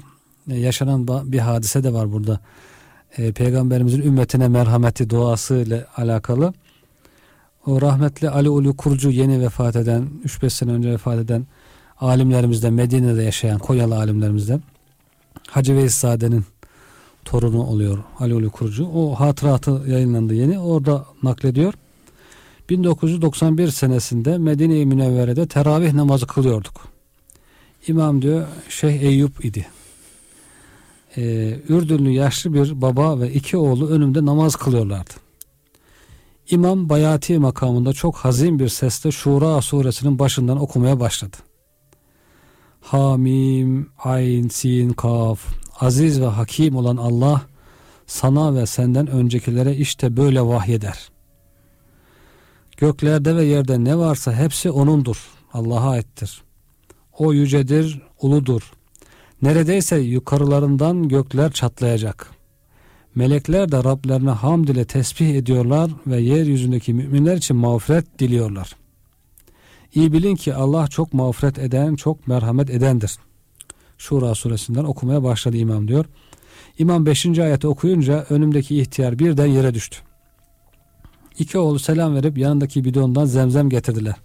[0.50, 2.40] e, yaşanan bir hadise de var burada.
[3.18, 6.54] E, Peygamberimizin ümmetine merhameti duası ile alakalı.
[7.66, 11.48] O rahmetli Ali Ulu Kurcu yeni vefat eden, 3-5 sene önce vefat eden
[12.04, 14.62] alimlerimizden, Medine'de yaşayan Konyalı alimlerimizden.
[15.48, 16.46] Hacı Veysade'nin
[17.26, 18.86] torunu oluyor Ali Ulu Kurucu.
[18.86, 20.60] O hatıratı yayınlandı yeni.
[20.60, 21.74] Orada naklediyor.
[22.70, 26.88] 1991 senesinde Medine-i Münevvere'de teravih namazı kılıyorduk.
[27.88, 29.68] İmam diyor Şeyh Eyüp idi.
[31.18, 35.14] Ee, Ürdünlü yaşlı bir baba ve iki oğlu önümde namaz kılıyorlardı.
[36.50, 41.38] İmam Bayati makamında çok hazin bir sesle Şura suresinin başından okumaya başladı.
[42.84, 45.40] Hamim, Ayn, Sin, Kaf,
[45.80, 47.42] Aziz ve Hakim olan Allah
[48.08, 51.10] sana ve senden öncekilere işte böyle vahyeder.
[52.78, 55.28] Göklerde ve yerde ne varsa hepsi O'nundur.
[55.54, 56.44] Allah'a aittir.
[57.18, 58.72] O yücedir, uludur.
[59.42, 62.30] Neredeyse yukarılarından gökler çatlayacak.
[63.16, 68.76] Melekler de Rablerine hamd ile tesbih ediyorlar ve yeryüzündeki müminler için mağfiret diliyorlar.
[69.96, 73.18] İyi bilin ki Allah çok mağfiret eden, çok merhamet edendir.
[73.98, 76.06] Şura suresinden okumaya başladı imam diyor.
[76.78, 77.26] İmam 5.
[77.26, 79.98] ayeti okuyunca önümdeki ihtiyar birden yere düştü.
[81.40, 84.16] İki oğlu selam verip yanındaki bidondan zemzem getirdiler.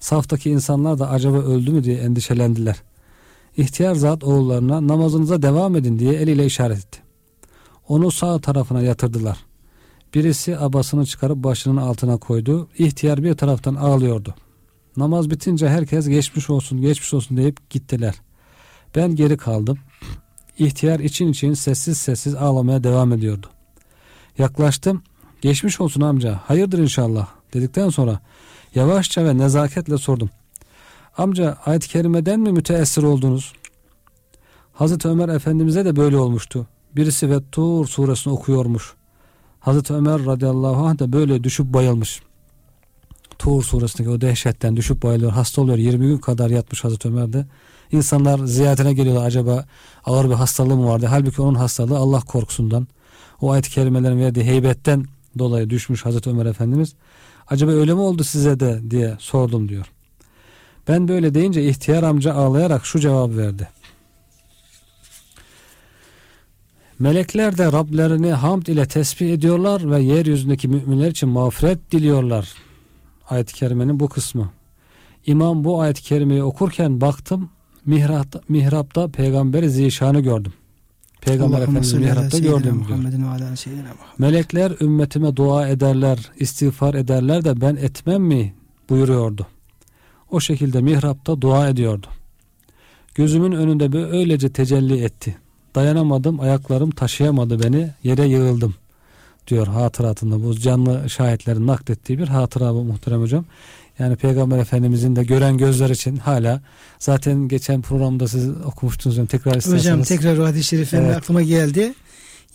[0.00, 2.76] Saftaki insanlar da acaba öldü mü diye endişelendiler.
[3.56, 6.98] İhtiyar zat oğullarına namazınıza devam edin diye eliyle işaret etti.
[7.88, 9.38] Onu sağ tarafına yatırdılar.
[10.14, 12.68] Birisi abasını çıkarıp başının altına koydu.
[12.78, 14.34] İhtiyar bir taraftan ağlıyordu.
[14.96, 18.14] Namaz bitince herkes geçmiş olsun geçmiş olsun deyip gittiler.
[18.96, 19.78] Ben geri kaldım.
[20.58, 23.46] İhtiyar için için sessiz sessiz ağlamaya devam ediyordu.
[24.38, 25.02] Yaklaştım.
[25.40, 26.40] Geçmiş olsun amca.
[26.44, 28.20] Hayırdır inşallah dedikten sonra
[28.74, 30.30] yavaşça ve nezaketle sordum.
[31.18, 33.52] Amca ayet-i kerimeden mi müteessir oldunuz?
[34.72, 36.66] Hazreti Ömer Efendimiz'e de böyle olmuştu.
[36.96, 38.94] Birisi ve Tur suresini okuyormuş.
[39.60, 42.22] Hazreti Ömer radıyallahu anh da böyle düşüp bayılmış.
[43.38, 45.32] Tur suresindeki o dehşetten düşüp bayılıyor.
[45.32, 45.78] Hasta oluyor.
[45.78, 47.46] 20 gün kadar yatmış Hazreti Ömer de.
[47.92, 49.26] İnsanlar ziyaretine geliyorlar.
[49.26, 49.64] Acaba
[50.04, 51.06] ağır bir hastalığı mı vardı?
[51.10, 52.86] Halbuki onun hastalığı Allah korkusundan.
[53.40, 55.04] O ayet-i kerimelerin verdiği heybetten
[55.38, 56.94] dolayı düşmüş Hazreti Ömer Efendimiz.
[57.48, 59.86] Acaba öyle mi oldu size de diye sordum diyor.
[60.88, 63.68] Ben böyle deyince ihtiyar amca ağlayarak şu cevap verdi.
[66.98, 72.54] Melekler de Rablerini hamd ile tesbih ediyorlar ve yeryüzündeki müminler için mağfiret diliyorlar.
[73.32, 74.50] Ayet-i kerimenin bu kısmı.
[75.26, 77.50] İmam bu ayet-i kerimeyi okurken baktım
[77.86, 80.52] mihrapta, mihrapta peygamberi zişanı gördüm.
[81.20, 82.98] Peygamber Allahümme Efendimiz mihrapta gördüm diyor.
[84.18, 88.54] Melekler ümmetime dua ederler, istiğfar ederler de ben etmem mi
[88.90, 89.46] buyuruyordu.
[90.30, 92.06] O şekilde mihrapta dua ediyordu.
[93.14, 95.36] Gözümün önünde böylece tecelli etti.
[95.74, 98.74] Dayanamadım, ayaklarım taşıyamadı beni, yere yığıldım
[99.48, 100.44] diyor hatıratında.
[100.44, 103.44] Bu canlı şahitlerin naklettiği bir hatıra bu muhterem hocam.
[103.98, 106.60] Yani Peygamber Efendimizin de gören gözler için hala
[106.98, 109.84] zaten geçen programda siz okumuştunuz hocam tekrar isterseniz.
[109.84, 111.16] Hocam tekrar o hadis-i şerifin Evet.
[111.16, 111.94] aklıma geldi.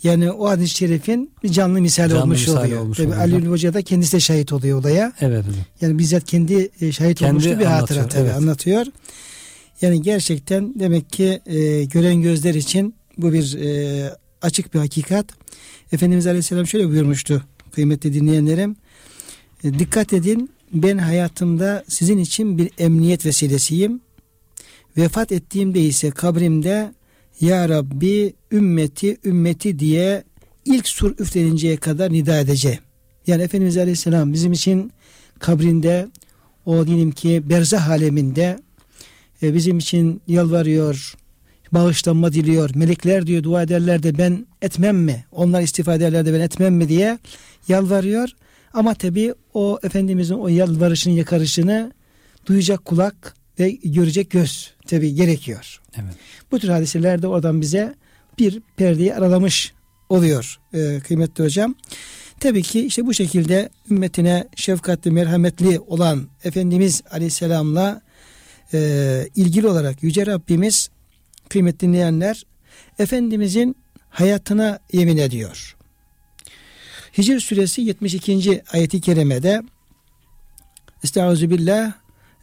[0.02, 2.80] Yani o hadis-i şerifin bir canlı misal Canlı olmuş misali oluyor.
[2.80, 5.12] olmuş Tabii oluyor Ali Hoca da kendisi de şahit oluyor olaya.
[5.20, 5.64] Evet hocam.
[5.80, 8.36] Yani bizzat kendi e, şahit Kendi olmuştu bir hatıra tabii evet.
[8.36, 8.86] anlatıyor.
[9.82, 14.10] Yani gerçekten demek ki e, gören gözler için bu bir e,
[14.42, 15.26] açık bir hakikat.
[15.92, 18.76] Efendimiz Aleyhisselam şöyle buyurmuştu kıymetli dinleyenlerim.
[19.64, 24.00] E, dikkat edin ben hayatımda sizin için bir emniyet vesilesiyim.
[24.96, 26.92] Vefat ettiğimde ise kabrimde
[27.40, 30.24] Ya Rabbi ümmeti ümmeti diye
[30.64, 32.78] ilk sur üfleninceye kadar nida edeceğim.
[33.26, 34.92] Yani Efendimiz Aleyhisselam bizim için
[35.38, 36.08] kabrinde
[36.66, 38.58] o diyelim ki berzah aleminde
[39.42, 41.14] e, bizim için yalvarıyor,
[41.72, 42.70] bağışlanma diliyor.
[42.74, 45.24] Melekler diyor dua ederler de ben etmem mi?
[45.32, 47.18] Onlar istifa ederler de ben etmem mi diye
[47.68, 48.28] yalvarıyor.
[48.72, 51.92] Ama tabi o Efendimizin o yalvarışını yakarışını
[52.46, 55.80] duyacak kulak ve görecek göz tabi gerekiyor.
[55.96, 56.14] Evet.
[56.50, 57.94] Bu tür hadiseler de oradan bize
[58.38, 59.72] bir perdeyi aralamış
[60.08, 61.74] oluyor e, kıymetli hocam.
[62.40, 68.02] Tabii ki işte bu şekilde ümmetine şefkatli, merhametli olan Efendimiz Aleyhisselam'la
[68.74, 70.90] e, ilgili olarak Yüce Rabbimiz
[71.50, 72.46] kıymetli dinleyenler
[72.98, 73.76] Efendimizin
[74.10, 75.76] hayatına yemin ediyor.
[77.18, 78.62] Hicr suresi 72.
[78.72, 79.62] ayeti kerimede
[81.04, 81.92] Estaizu billah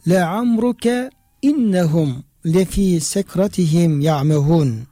[0.06, 1.10] La amruke
[1.42, 4.86] innehum lefi sekratihim ya'mehun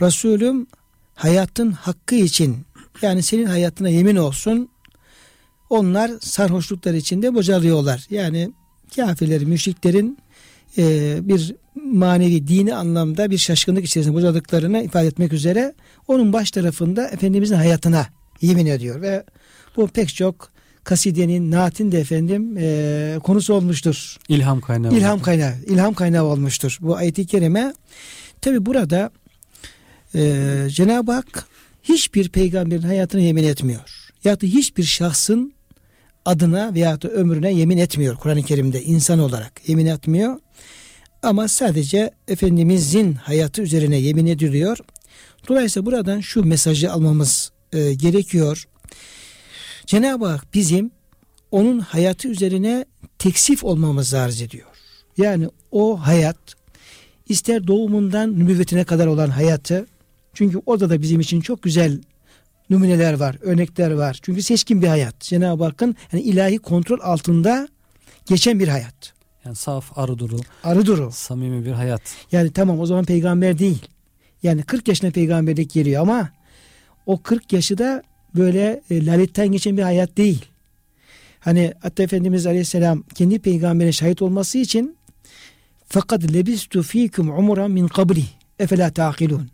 [0.00, 0.66] Resulüm
[1.14, 2.66] hayatın hakkı için
[3.02, 4.68] yani senin hayatına yemin olsun
[5.70, 8.06] onlar sarhoşluklar içinde bocalıyorlar.
[8.10, 8.52] Yani
[8.96, 10.18] kafirlerin, müşriklerin
[10.78, 11.54] e, bir
[11.84, 15.74] manevi dini anlamda bir şaşkınlık içerisinde bocaladıklarını ifade etmek üzere
[16.08, 18.06] onun baş tarafında Efendimizin hayatına
[18.40, 19.24] yemin ediyor ve
[19.76, 20.52] bu pek çok
[20.84, 24.16] kasidenin, naatin de efendim e, konusu olmuştur.
[24.28, 24.92] İlham kaynağı.
[24.92, 27.74] İlham kaynağı, ilham kaynağı olmuştur bu ayet-i kerime.
[28.40, 29.10] Tabi burada
[30.14, 31.46] Ee, Cenab-ı Hak
[31.82, 34.10] hiçbir peygamberin hayatına yemin etmiyor.
[34.24, 35.52] Ya da hiçbir şahsın
[36.24, 40.38] adına veya da ömrüne yemin etmiyor Kur'an-ı Kerim'de insan olarak yemin etmiyor.
[41.22, 44.78] Ama sadece Efendimizin hayatı üzerine yemin ediliyor.
[45.48, 48.64] Dolayısıyla buradan şu mesajı almamız e, gerekiyor.
[49.86, 50.90] Cenab-ı Hak bizim
[51.50, 52.84] onun hayatı üzerine
[53.18, 54.66] teksif olmamızı arz ediyor.
[55.16, 56.36] Yani o hayat
[57.28, 59.86] ister doğumundan nübüvvetine kadar olan hayatı
[60.34, 62.00] çünkü orada da bizim için çok güzel
[62.70, 64.18] numuneler var, örnekler var.
[64.22, 65.20] Çünkü seçkin bir hayat.
[65.20, 67.68] Cenab-ı Hakk'ın yani ilahi kontrol altında
[68.26, 69.21] geçen bir hayat.
[69.44, 71.10] Yani saf, arı duru, arı duru.
[71.12, 72.02] samimi bir hayat.
[72.32, 73.86] Yani tamam o zaman peygamber değil.
[74.42, 76.30] Yani 40 yaşına peygamberlik geliyor ama
[77.06, 78.02] o 40 yaşı da
[78.34, 80.44] böyle e, laletten geçen bir hayat değil.
[81.40, 84.96] Hani hatta Efendimiz Aleyhisselam kendi peygamberine şahit olması için
[85.86, 88.24] fakat lebistu fikum umuran min kabli
[88.58, 89.48] efela taqilun.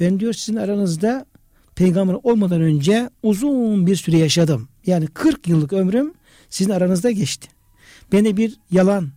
[0.00, 1.26] Ben diyor sizin aranızda
[1.74, 4.68] peygamber olmadan önce uzun bir süre yaşadım.
[4.86, 6.14] Yani 40 yıllık ömrüm
[6.50, 7.48] sizin aranızda geçti.
[8.12, 9.10] Beni bir yalan,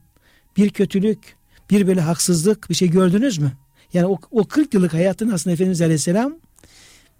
[0.57, 1.35] bir kötülük,
[1.69, 3.51] bir böyle haksızlık bir şey gördünüz mü?
[3.93, 6.35] Yani o, o 40 yıllık hayatın aslında Efendimiz Aleyhisselam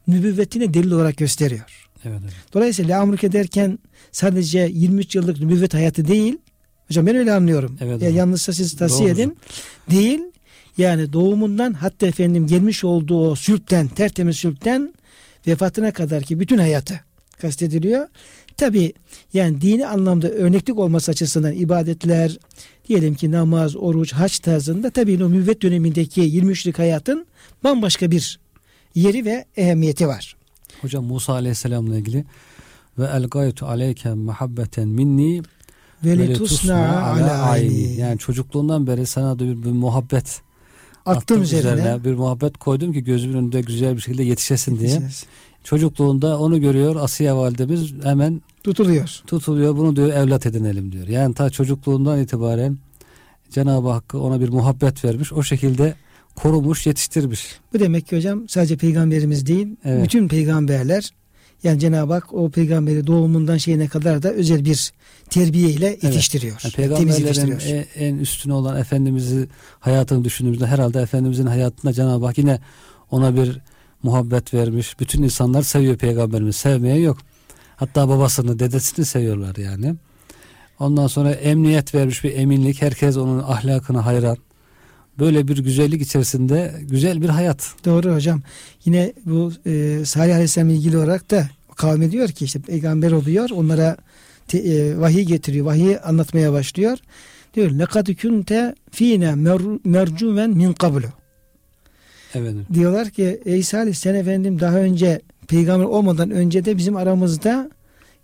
[0.07, 1.89] nübüvvetine delil olarak gösteriyor.
[2.05, 2.33] Evet, evet.
[2.53, 3.79] Dolayısıyla amruk ederken
[4.11, 6.37] sadece 23 yıllık nübüvvet hayatı değil.
[6.87, 7.77] Hocam ben öyle anlıyorum.
[7.81, 8.15] Evet, yani evet.
[8.15, 9.37] yanlışsa siz tavsiye edin.
[9.89, 10.21] Değil.
[10.77, 14.93] Yani doğumundan hatta efendim gelmiş olduğu sülpten, tertemiz sülpten
[15.47, 16.99] vefatına kadar ki bütün hayatı
[17.41, 18.07] kastediliyor.
[18.59, 18.93] Tabi
[19.33, 22.37] yani dini anlamda örneklik olması açısından ibadetler
[22.87, 27.25] diyelim ki namaz, oruç, haç tarzında tabi o müvvet dönemindeki 23'lük hayatın
[27.63, 28.39] bambaşka bir
[28.95, 30.35] yeri ve ehemmiyeti var.
[30.81, 32.25] Hocam Musa Aleyhisselam'la ilgili
[32.99, 35.41] ve el gaytu aleyke muhabbeten minni
[36.05, 37.93] Ve litusna ala ayni.
[37.93, 40.41] Yani çocukluğundan beri sana da bir, bir muhabbet
[41.05, 42.03] Attım üzerine.
[42.03, 45.01] bir muhabbet koydum ki gözümün önünde güzel bir şekilde yetişesin diye.
[45.63, 49.21] Çocukluğunda onu görüyor Asiye validemiz hemen Tutuluyor.
[49.27, 51.07] tutuluyor bunu diyor evlat edinelim diyor.
[51.07, 52.77] Yani ta çocukluğundan itibaren
[53.51, 55.33] Cenab-ı Hakk'a ona bir muhabbet vermiş.
[55.33, 55.95] O şekilde
[56.35, 57.45] korumuş, yetiştirmiş.
[57.73, 60.03] Bu demek ki hocam sadece peygamberimiz değil, Evet.
[60.03, 61.09] bütün peygamberler
[61.63, 64.91] yani Cenab-ı Hak o peygamberi doğumundan şeyine kadar da özel bir
[65.29, 66.61] terbiye ile yetiştiriyor.
[66.63, 67.85] Yani temiz peygamberlerin yetiştiriyor.
[67.95, 69.47] en, en üstüne olan Efendimiz'i
[69.79, 72.59] hayatını düşündüğümüzde herhalde Efendimizin hayatında Cenab-ı Hak yine
[73.11, 73.59] ona bir
[74.03, 74.99] muhabbet vermiş.
[74.99, 76.59] Bütün insanlar seviyor peygamberimizi.
[76.59, 77.17] Sevmeye yok.
[77.75, 79.95] Hatta babasını, dedesini seviyorlar yani.
[80.79, 82.81] Ondan sonra emniyet vermiş bir eminlik.
[82.81, 84.37] Herkes onun ahlakına hayran.
[85.19, 87.71] Böyle bir güzellik içerisinde güzel bir hayat.
[87.85, 88.41] Doğru hocam.
[88.85, 93.49] Yine bu e, Salih Aleyhisselam ilgili olarak da kavmi diyor ki işte peygamber oluyor.
[93.49, 93.97] Onlara
[94.47, 95.65] te, e, vahiy getiriyor.
[95.65, 96.97] Vahiyi anlatmaya başlıyor.
[97.53, 101.07] Diyor lekad kunte fina mer- mercumen min qablu.
[102.35, 102.53] Evet.
[102.73, 107.71] Diyorlar ki ey Salih sen efendim daha önce peygamber olmadan önce de bizim aramızda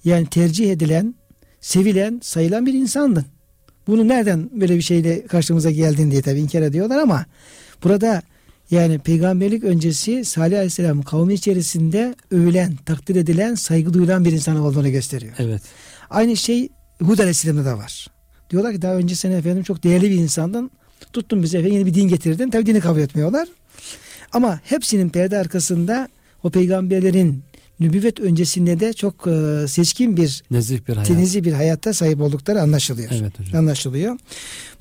[0.03, 1.15] yani tercih edilen,
[1.61, 3.25] sevilen, sayılan bir insandın.
[3.87, 7.25] Bunu nereden böyle bir şeyle karşımıza geldin diye tabii inkar ediyorlar ama
[7.83, 8.21] burada
[8.71, 14.91] yani peygamberlik öncesi Salih Aleyhisselam kavmi içerisinde övülen, takdir edilen, saygı duyulan bir insan olduğunu
[14.91, 15.33] gösteriyor.
[15.39, 15.61] Evet.
[16.09, 16.69] Aynı şey
[17.01, 18.07] Hud Aleyhisselam'da da var.
[18.49, 20.71] Diyorlar ki daha önce sen efendim çok değerli bir insandın.
[21.16, 22.49] Tuttun bize yeni bir din getirdin.
[22.49, 23.47] Tabii dini kabul etmiyorlar.
[24.32, 26.09] Ama hepsinin perde arkasında
[26.43, 27.43] o peygamberlerin
[27.80, 31.07] nübüvvet öncesinde de çok e, seçkin bir Nezih bir hayat.
[31.07, 33.09] temizi bir hayatta sahip oldukları anlaşılıyor.
[33.13, 33.59] Evet hocam.
[33.59, 34.18] Anlaşılıyor.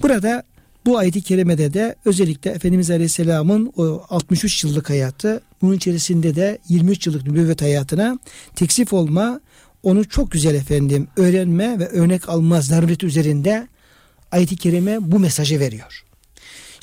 [0.02, 0.42] Burada
[0.86, 7.06] bu ayet-i kerimede de özellikle Efendimiz Aleyhisselam'ın o 63 yıllık hayatı bunun içerisinde de 23
[7.06, 8.18] yıllık nübüvvet hayatına
[8.54, 9.40] teksif olma
[9.82, 13.68] onu çok güzel efendim öğrenme ve örnek alma zarureti üzerinde
[14.32, 16.04] ayet-i kerime bu mesajı veriyor.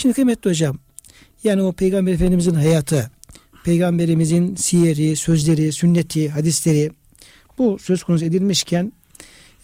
[0.01, 0.77] Şimdi kıymetli hocam
[1.43, 3.11] yani o Peygamber Efendimizin hayatı,
[3.63, 6.91] Peygamberimizin siyeri, sözleri, sünneti, hadisleri
[7.57, 8.93] bu söz konusu edilmişken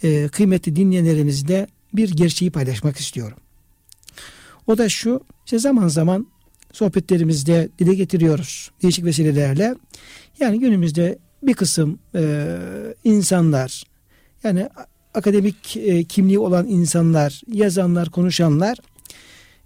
[0.03, 3.37] e, kıymetli dinleyenlerimizle bir gerçeği paylaşmak istiyorum.
[4.67, 6.27] O da şu, işte zaman zaman
[6.71, 9.75] sohbetlerimizde dile getiriyoruz değişik vesilelerle.
[10.39, 12.47] Yani günümüzde bir kısım e,
[13.03, 13.83] insanlar,
[14.43, 14.69] yani
[15.13, 18.77] akademik e, kimliği olan insanlar, yazanlar, konuşanlar,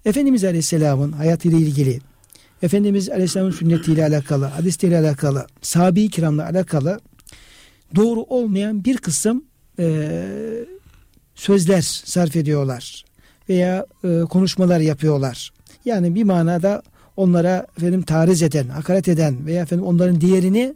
[0.05, 1.99] Efendimiz Aleyhisselam'ın hayatıyla ilgili,
[2.61, 6.99] Efendimiz Aleyhisselam'ın sünnetiyle alakalı, hadisleriyle alakalı, sahabe-i kiramla alakalı
[7.95, 9.45] doğru olmayan bir kısım
[9.79, 10.25] e,
[11.35, 13.05] sözler sarf ediyorlar
[13.49, 15.51] veya e, konuşmalar yapıyorlar.
[15.85, 16.81] Yani bir manada
[17.17, 20.75] onlara efendim tariz eden, hakaret eden veya efendim onların değerini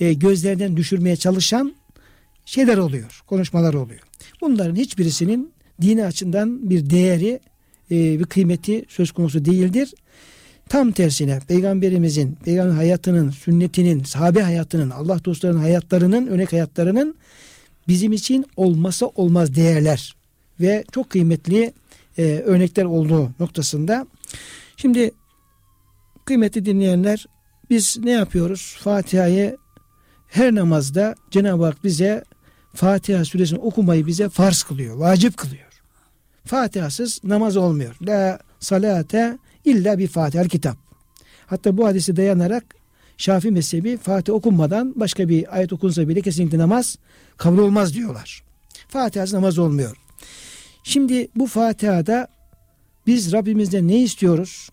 [0.00, 1.74] e, gözlerden düşürmeye çalışan
[2.44, 4.00] şeyler oluyor, konuşmalar oluyor.
[4.40, 5.52] Bunların hiçbirisinin
[5.82, 7.40] dini açıdan bir değeri,
[7.90, 9.94] e, bir kıymeti söz konusu değildir.
[10.68, 17.16] Tam tersine peygamberimizin, peygamber hayatının, sünnetinin, sahabe hayatının, Allah dostlarının hayatlarının, örnek hayatlarının
[17.88, 20.16] bizim için olmasa olmaz değerler
[20.60, 21.72] ve çok kıymetli
[22.18, 24.06] e, örnekler olduğu noktasında.
[24.76, 25.10] Şimdi
[26.24, 27.26] kıymetli dinleyenler
[27.70, 28.76] biz ne yapıyoruz?
[28.80, 29.56] Fatiha'yı
[30.28, 32.24] her namazda Cenab-ı Hak bize
[32.74, 35.73] Fatiha suresini okumayı bize farz kılıyor, vacip kılıyor.
[36.44, 37.96] Fatihasız namaz olmuyor.
[38.02, 40.76] La salate illa bir Fatiha kitap.
[41.46, 42.64] Hatta bu hadisi dayanarak
[43.16, 46.98] Şafi mezhebi Fatih okunmadan başka bir ayet okunsa bile kesinlikle namaz
[47.36, 48.42] kabul olmaz diyorlar.
[48.88, 49.96] Fatihasız namaz olmuyor.
[50.82, 52.28] Şimdi bu Fatiha'da
[53.06, 54.68] biz Rabbimizden ne istiyoruz?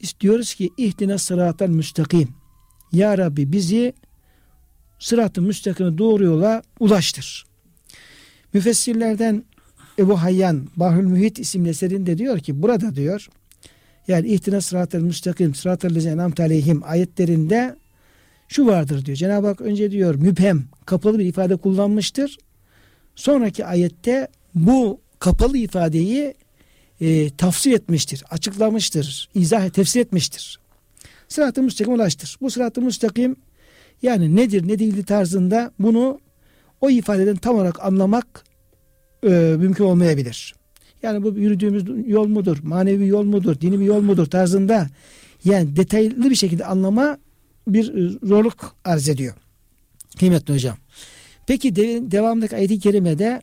[0.00, 2.28] İstiyoruz ki ihdine sıratal müstakim.
[2.92, 3.92] Ya Rabbi bizi
[4.98, 7.46] sırat-ı müstakime doğru yola ulaştır.
[8.52, 9.44] Müfessirlerden
[10.00, 13.28] Ebu Hayyan Bahül Mühit isimli eserinde diyor ki burada diyor
[14.08, 17.76] yani ihtina sıratel müstakim sıratel lezine enamte aleyhim ayetlerinde
[18.48, 19.16] şu vardır diyor.
[19.16, 22.38] Cenab-ı Hak önce diyor müphem kapalı bir ifade kullanmıştır.
[23.14, 26.34] Sonraki ayette bu kapalı ifadeyi
[27.00, 30.60] e, tafsir etmiştir, açıklamıştır, izah tefsir etmiştir.
[31.28, 32.36] Sırat-ı müstakim ulaştır.
[32.40, 33.36] Bu sırat-ı müstakim
[34.02, 36.20] yani nedir ne değildi tarzında bunu
[36.80, 38.49] o ifadeden tam olarak anlamak
[39.24, 40.54] e, mümkün olmayabilir.
[41.02, 44.86] Yani bu yürüdüğümüz yol mudur, manevi yol mudur, dini bir yol mudur tarzında
[45.44, 47.18] yani detaylı bir şekilde anlama
[47.68, 49.34] bir e, zorluk arz ediyor.
[50.18, 50.76] Kıymetli hocam.
[51.46, 53.42] Peki de, devamındaki ayet-i kerimede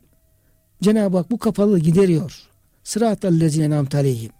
[0.82, 2.42] Cenab-ı Hak bu kapalılığı gideriyor.
[2.84, 3.94] Sıratal lezine namt.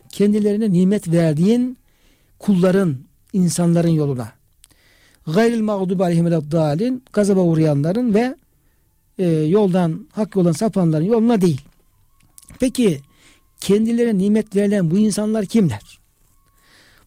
[0.08, 1.78] Kendilerine nimet verdiğin
[2.38, 2.96] kulların,
[3.32, 4.32] insanların yoluna.
[5.26, 7.02] Gayril mağdubi aleyhim dalin.
[7.12, 8.36] Gazaba uğrayanların ve
[9.18, 11.60] e, yoldan, hak yoldan sapanların yoluna değil.
[12.60, 13.00] Peki
[13.60, 15.98] kendilerine nimet verilen bu insanlar kimler?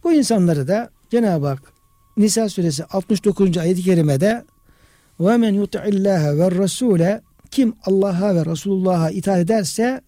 [0.03, 1.73] Bu insanları da Cenab-ı Hak
[2.17, 3.57] Nisa suresi 69.
[3.57, 4.45] ayet-i kerimede
[5.19, 10.01] men yuti'illaha ve rasule kim Allah'a ve Resulullah'a itaat ederse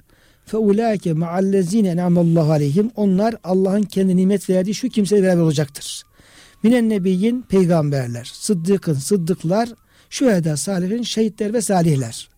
[0.46, 6.04] fe ulaike ma'allezine en'amallahu aleyhim onlar Allah'ın kendi nimet verdiği şu kimseyle beraber olacaktır.
[6.64, 9.70] Minen nebiyyin peygamberler, sıddıkın sıddıklar,
[10.14, 12.30] şüheda salihin şehitler ve salihler.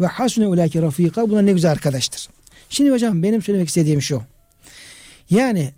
[0.00, 2.28] Ve hasune ulaike rafika bunlar ne güzel arkadaştır.
[2.68, 4.22] Şimdi hocam benim söylemek istediğim şu.
[5.30, 5.72] Yani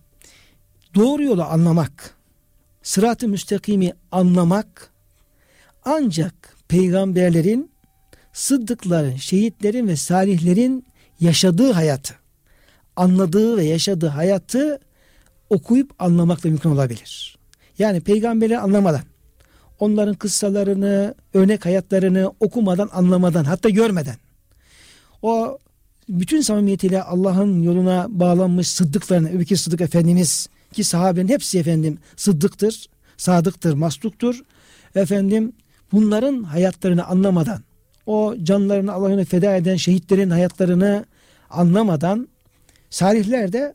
[0.94, 2.14] doğru yolu anlamak,
[2.82, 4.90] sırat-ı müstakimi anlamak
[5.84, 7.70] ancak peygamberlerin,
[8.32, 10.86] sıddıkların, şehitlerin ve salihlerin
[11.20, 12.14] yaşadığı hayatı,
[12.96, 14.80] anladığı ve yaşadığı hayatı
[15.50, 17.38] okuyup anlamakla mümkün olabilir.
[17.78, 19.02] Yani peygamberi anlamadan,
[19.80, 24.16] onların kıssalarını, örnek hayatlarını okumadan, anlamadan, hatta görmeden
[25.22, 25.58] o
[26.08, 33.74] bütün samimiyetiyle Allah'ın yoluna bağlanmış sıddıklarına, Ebu Sıddık Efendimiz ki sahabenin hepsi efendim sıddıktır, sadıktır,
[33.74, 34.42] masluktur.
[34.94, 35.52] Efendim
[35.92, 37.62] bunların hayatlarını anlamadan,
[38.06, 41.04] o canlarını Allah'ını feda eden şehitlerin hayatlarını
[41.50, 42.28] anlamadan
[42.90, 43.74] salihler de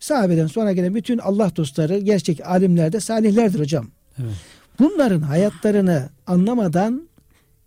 [0.00, 3.86] sahabeden sonra gelen bütün Allah dostları gerçek alimler de salihlerdir hocam.
[4.18, 4.34] Evet.
[4.78, 7.08] Bunların hayatlarını anlamadan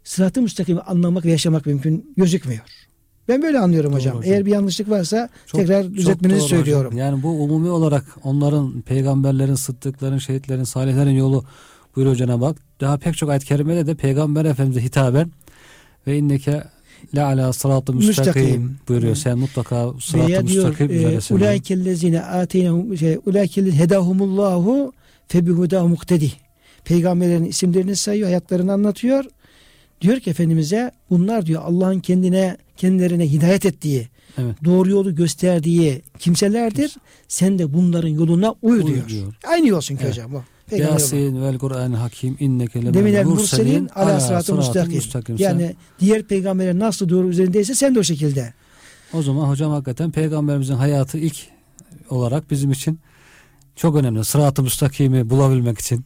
[0.03, 2.61] sırat-ı müstakimi anlamak ve yaşamak mümkün gözükmüyor.
[3.27, 4.17] Ben böyle anlıyorum hocam.
[4.17, 4.33] hocam.
[4.33, 6.91] Eğer bir yanlışlık varsa çok, tekrar düzeltmenizi söylüyorum.
[6.91, 6.99] Hocam.
[6.99, 11.45] Yani bu umumi olarak onların peygamberlerin, sıddıkların, şehitlerin, salihlerin yolu
[11.95, 12.57] buyuruyor Cenab-ı Hak.
[12.81, 15.31] Daha pek çok ayet-i kerimede de peygamber efendimize hitaben
[16.07, 16.63] ve inneke
[17.15, 19.15] la ala sıratı müstakim buyuruyor.
[19.15, 21.35] Sen mutlaka sıratı müstakim üzeresin.
[21.35, 24.93] Ulaikellezine ateynehum şey ulaikellezine hedahumullahu
[25.27, 26.31] febihudahu muktedi.
[26.85, 29.25] Peygamberlerin isimlerini sayıyor, hayatlarını anlatıyor.
[30.01, 34.07] Diyor ki Efendimiz'e bunlar diyor Allah'ın kendine kendilerine hidayet ettiği,
[34.37, 34.55] evet.
[34.65, 36.95] doğru yolu gösterdiği kimselerdir.
[37.27, 39.07] Sen de bunların yoluna uy, diyor.
[39.09, 39.33] diyor.
[39.47, 40.13] Aynı yolsun ki evet.
[40.13, 40.43] hocam bu.
[40.77, 45.35] Yasin vel Kur'an hakim inneke lemen murselin ala sıratı müstakim.
[45.37, 48.53] Yani diğer peygamberler nasıl doğru üzerindeyse sen de o şekilde.
[49.13, 51.35] O zaman hocam hakikaten peygamberimizin hayatı ilk
[52.09, 52.99] olarak bizim için
[53.75, 54.25] çok önemli.
[54.25, 56.05] Sırat-ı müstakimi bulabilmek için.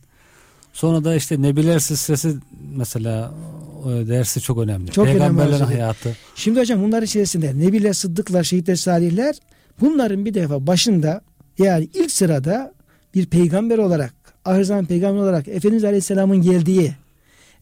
[0.75, 2.35] Sonra da işte Nebiler silsilesi
[2.75, 3.31] mesela
[3.85, 4.91] dersi çok önemli.
[4.91, 6.15] Çok Peygamberlerin önemli hayatı.
[6.35, 9.35] Şimdi hocam bunların içerisinde Nebiler, Sıddıklar, Şehitler, Salihler
[9.81, 11.21] bunların bir defa başında
[11.57, 12.73] yani ilk sırada
[13.13, 14.13] bir peygamber olarak,
[14.45, 16.93] ahir zaman peygamber olarak Efendimiz Aleyhisselam'ın geldiği,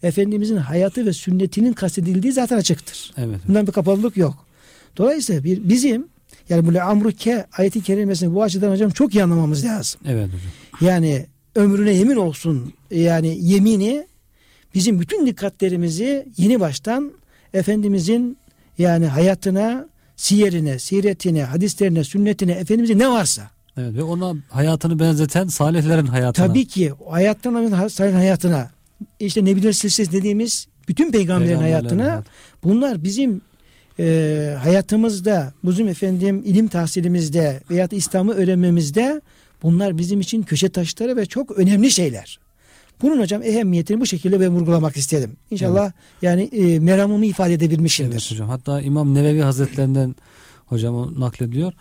[0.03, 3.11] Efendimizin hayatı ve sünnetinin kastedildiği zaten açıktır.
[3.17, 3.39] Evet.
[3.47, 4.45] Bundan bir kapalılık yok.
[4.97, 6.07] Dolayısıyla bir bizim
[6.49, 10.01] yani bu amruke ayeti kerimesini bu açıdan hocam çok iyi anlamamız lazım.
[10.07, 10.91] Evet hocam.
[10.91, 11.25] Yani
[11.55, 14.07] ömrüne yemin olsun yani yemini
[14.75, 17.11] bizim bütün dikkatlerimizi yeni baştan
[17.53, 18.37] Efendimizin
[18.77, 26.05] yani hayatına, siyerine, siretine, hadislerine, sünnetine, Efendimizin ne varsa Evet ve ona hayatını benzeten salihlerin
[26.05, 26.47] hayatına.
[26.47, 28.71] Tabii ki hayattan sayın hayatına
[29.19, 32.29] işte Nebiler Silsilesi dediğimiz bütün peygamberlerin hayatına hayatı.
[32.63, 33.41] bunlar bizim
[33.99, 39.21] e, hayatımızda, bizim efendim ilim tahsilimizde veya İslam'ı öğrenmemizde
[39.63, 42.39] bunlar bizim için köşe taşları ve çok önemli şeyler.
[43.01, 45.37] Bunun hocam ehemmiyetini bu şekilde ben vurgulamak istedim.
[45.51, 45.93] İnşallah evet.
[46.21, 48.11] yani e, meramımı ifade edebilmişimdir.
[48.13, 48.49] Evet hocam.
[48.49, 50.15] Hatta İmam Nevevi Hazretlerinden
[50.65, 51.73] hocam naklediyor.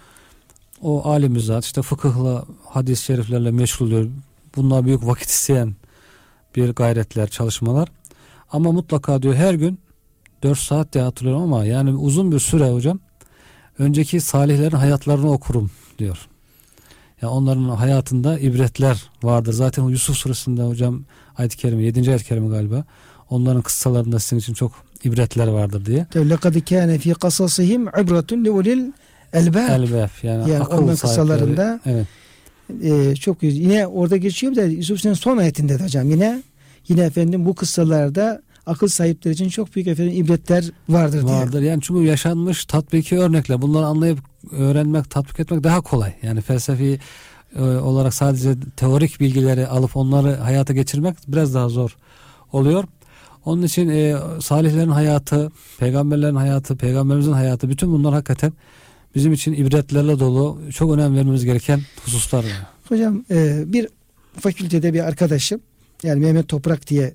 [0.83, 4.11] O alim zat işte fıkıhla hadis-i şeriflerle meşgul oluyor.
[4.57, 5.74] Bunlar büyük vakit isteyen
[6.57, 7.89] bir gayretler, çalışmalar.
[8.53, 9.78] Ama mutlaka diyor her gün
[10.43, 12.99] 4 saat diye hatırlıyorum ama yani uzun bir süre hocam
[13.78, 16.28] önceki salihlerin hayatlarını okurum diyor.
[17.23, 19.53] Yani onların hayatında ibretler vardır.
[19.53, 21.05] Zaten Yusuf suresinde hocam
[21.37, 22.11] ayet-i kerime 7.
[22.11, 22.85] ayet-i kerime galiba
[23.31, 24.73] onların kıssalarında sizin için çok
[25.05, 26.07] ibretler vardır diye.
[26.41, 28.93] Tabii kâne fî kasasihim ibretun li ulil
[29.33, 29.68] elbâb.
[29.68, 32.07] Elbâb yani, yani akıl onların kıssalarında evet.
[32.83, 36.43] e, çok yine orada geçiyor da Yusuf Suresinin son ayetinde de hocam yine
[36.89, 41.37] yine efendim bu kıssalarda akıl sahipleri için çok büyük efendim ibretler vardır diye.
[41.37, 46.14] Vardır yani çünkü yaşanmış tatbiki örnekler bunları anlayıp öğrenmek tatbik etmek daha kolay.
[46.22, 46.99] Yani felsefi
[47.57, 51.97] e, olarak sadece teorik bilgileri alıp onları hayata geçirmek biraz daha zor
[52.53, 52.84] oluyor.
[53.45, 58.53] Onun için e, salihlerin hayatı, peygamberlerin hayatı, peygamberimizin hayatı bütün bunlar hakikaten
[59.14, 62.45] bizim için ibretlerle dolu çok önem vermemiz gereken hususlar.
[62.88, 63.88] Hocam e, bir
[64.40, 65.61] fakültede bir arkadaşım
[66.03, 67.14] yani Mehmet Toprak diye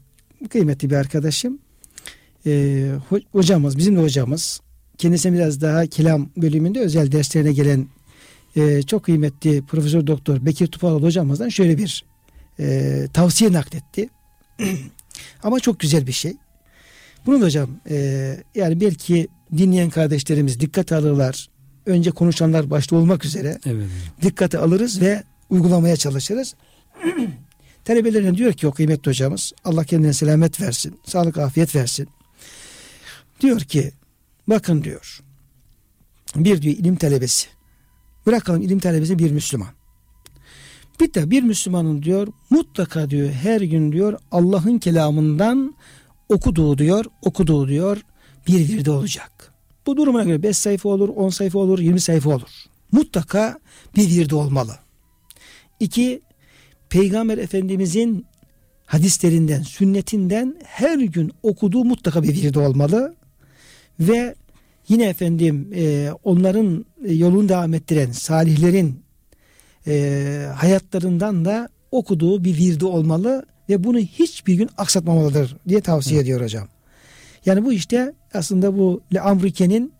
[0.49, 1.59] kıymetli bir arkadaşım
[2.45, 2.91] e,
[3.31, 4.61] hocamız bizim de hocamız
[4.97, 7.87] kendisi biraz daha kelam bölümünde özel derslerine gelen
[8.55, 12.05] e, çok kıymetli Profesör Doktor Bekir Tupaloğlu hocamızdan şöyle bir
[12.59, 14.09] e, tavsiye nakletti.
[15.43, 16.33] Ama çok güzel bir şey.
[17.25, 19.27] Bunu da hocam e, yani belki
[19.57, 21.49] dinleyen kardeşlerimiz dikkat alırlar
[21.85, 23.87] önce konuşanlar başta olmak üzere evet.
[24.21, 26.55] dikkate alırız ve uygulamaya çalışırız.
[27.85, 32.07] Talebelerine diyor ki o kıymetli hocamız Allah kendine selamet versin, sağlık afiyet versin.
[33.41, 33.91] Diyor ki
[34.47, 35.19] bakın diyor
[36.35, 37.47] bir diyor ilim talebesi
[38.25, 39.69] bırakalım ilim talebesi bir Müslüman.
[40.99, 45.75] Bir de bir Müslümanın diyor mutlaka diyor her gün diyor Allah'ın kelamından
[46.29, 48.01] okuduğu diyor okuduğu diyor
[48.47, 49.53] bir virde olacak.
[49.87, 52.49] Bu durumuna göre 5 sayfa olur, 10 sayfa olur, 20 sayfa olur.
[52.91, 53.59] Mutlaka
[53.95, 54.75] bir virde olmalı.
[55.79, 56.21] İki,
[56.89, 58.25] Peygamber Efendimizin
[58.85, 63.15] hadislerinden, sünnetinden her gün okuduğu mutlaka bir virde olmalı.
[63.99, 64.35] Ve
[64.87, 68.99] yine efendim e, onların yolunu devam ettiren salihlerin
[69.87, 76.23] e, hayatlarından da okuduğu bir virde olmalı ve bunu hiçbir gün aksatmamalıdır diye tavsiye Hı.
[76.23, 76.67] ediyor hocam.
[77.45, 79.93] Yani bu işte aslında bu Le Amrike'nin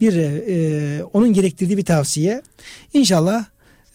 [0.00, 2.42] bir e, onun gerektirdiği bir tavsiye.
[2.94, 3.44] İnşallah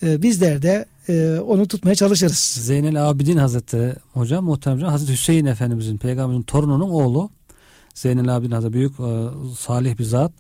[0.04, 2.38] e, bizler de e, onu tutmaya çalışırız.
[2.38, 7.30] Zeynel Abidin Hazretleri hocam muhterem Hazreti Hüseyin Efendimizin peygamberimizin torununun oğlu
[7.98, 9.04] Zeynel Abidin Hazretleri büyük e,
[9.58, 10.32] salih bir zat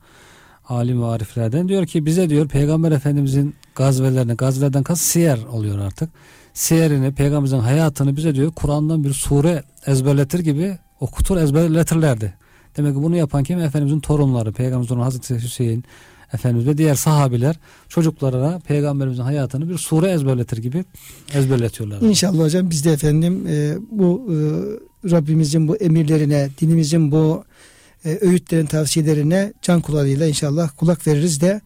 [0.69, 6.09] alim ve ariflerden diyor ki bize diyor peygamber efendimizin gazvelerini gazvelerden kas siyer oluyor artık.
[6.53, 12.33] Siyerini peygamberimizin hayatını bize diyor Kur'an'dan bir sure ezberletir gibi okutur ezberletirlerdi.
[12.77, 13.59] Demek ki bunu yapan kim?
[13.59, 15.83] Efendimizin torunları, Peygamberimizin Hazreti Hüseyin,
[16.33, 17.55] Efendimiz ve diğer sahabiler
[17.89, 20.85] çocuklara peygamberimizin hayatını bir sure ezberletir gibi
[21.33, 22.01] ezberletiyorlar.
[22.01, 24.35] İnşallah hocam biz de efendim e, bu e,
[25.11, 27.43] Rabbimizin bu emirlerine, dinimizin bu
[28.05, 31.61] e, öğütlerin tavsiyelerine can kulağıyla inşallah kulak veririz de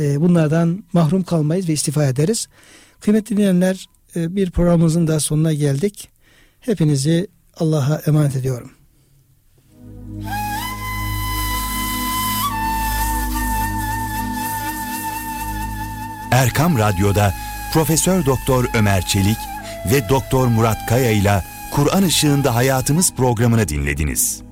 [0.00, 2.48] e, bunlardan mahrum kalmayız ve istifa ederiz.
[3.00, 3.86] Kıymetli dinleyenler
[4.16, 6.08] e, bir programımızın da sonuna geldik.
[6.60, 8.70] Hepinizi Allah'a emanet ediyorum.
[16.30, 17.34] Erkam Radyo'da
[17.72, 19.38] Profesör Doktor Ömer Çelik
[19.92, 24.47] ve Doktor Murat Kaya ile Kur'an Işığında Hayatımız programını dinlediniz.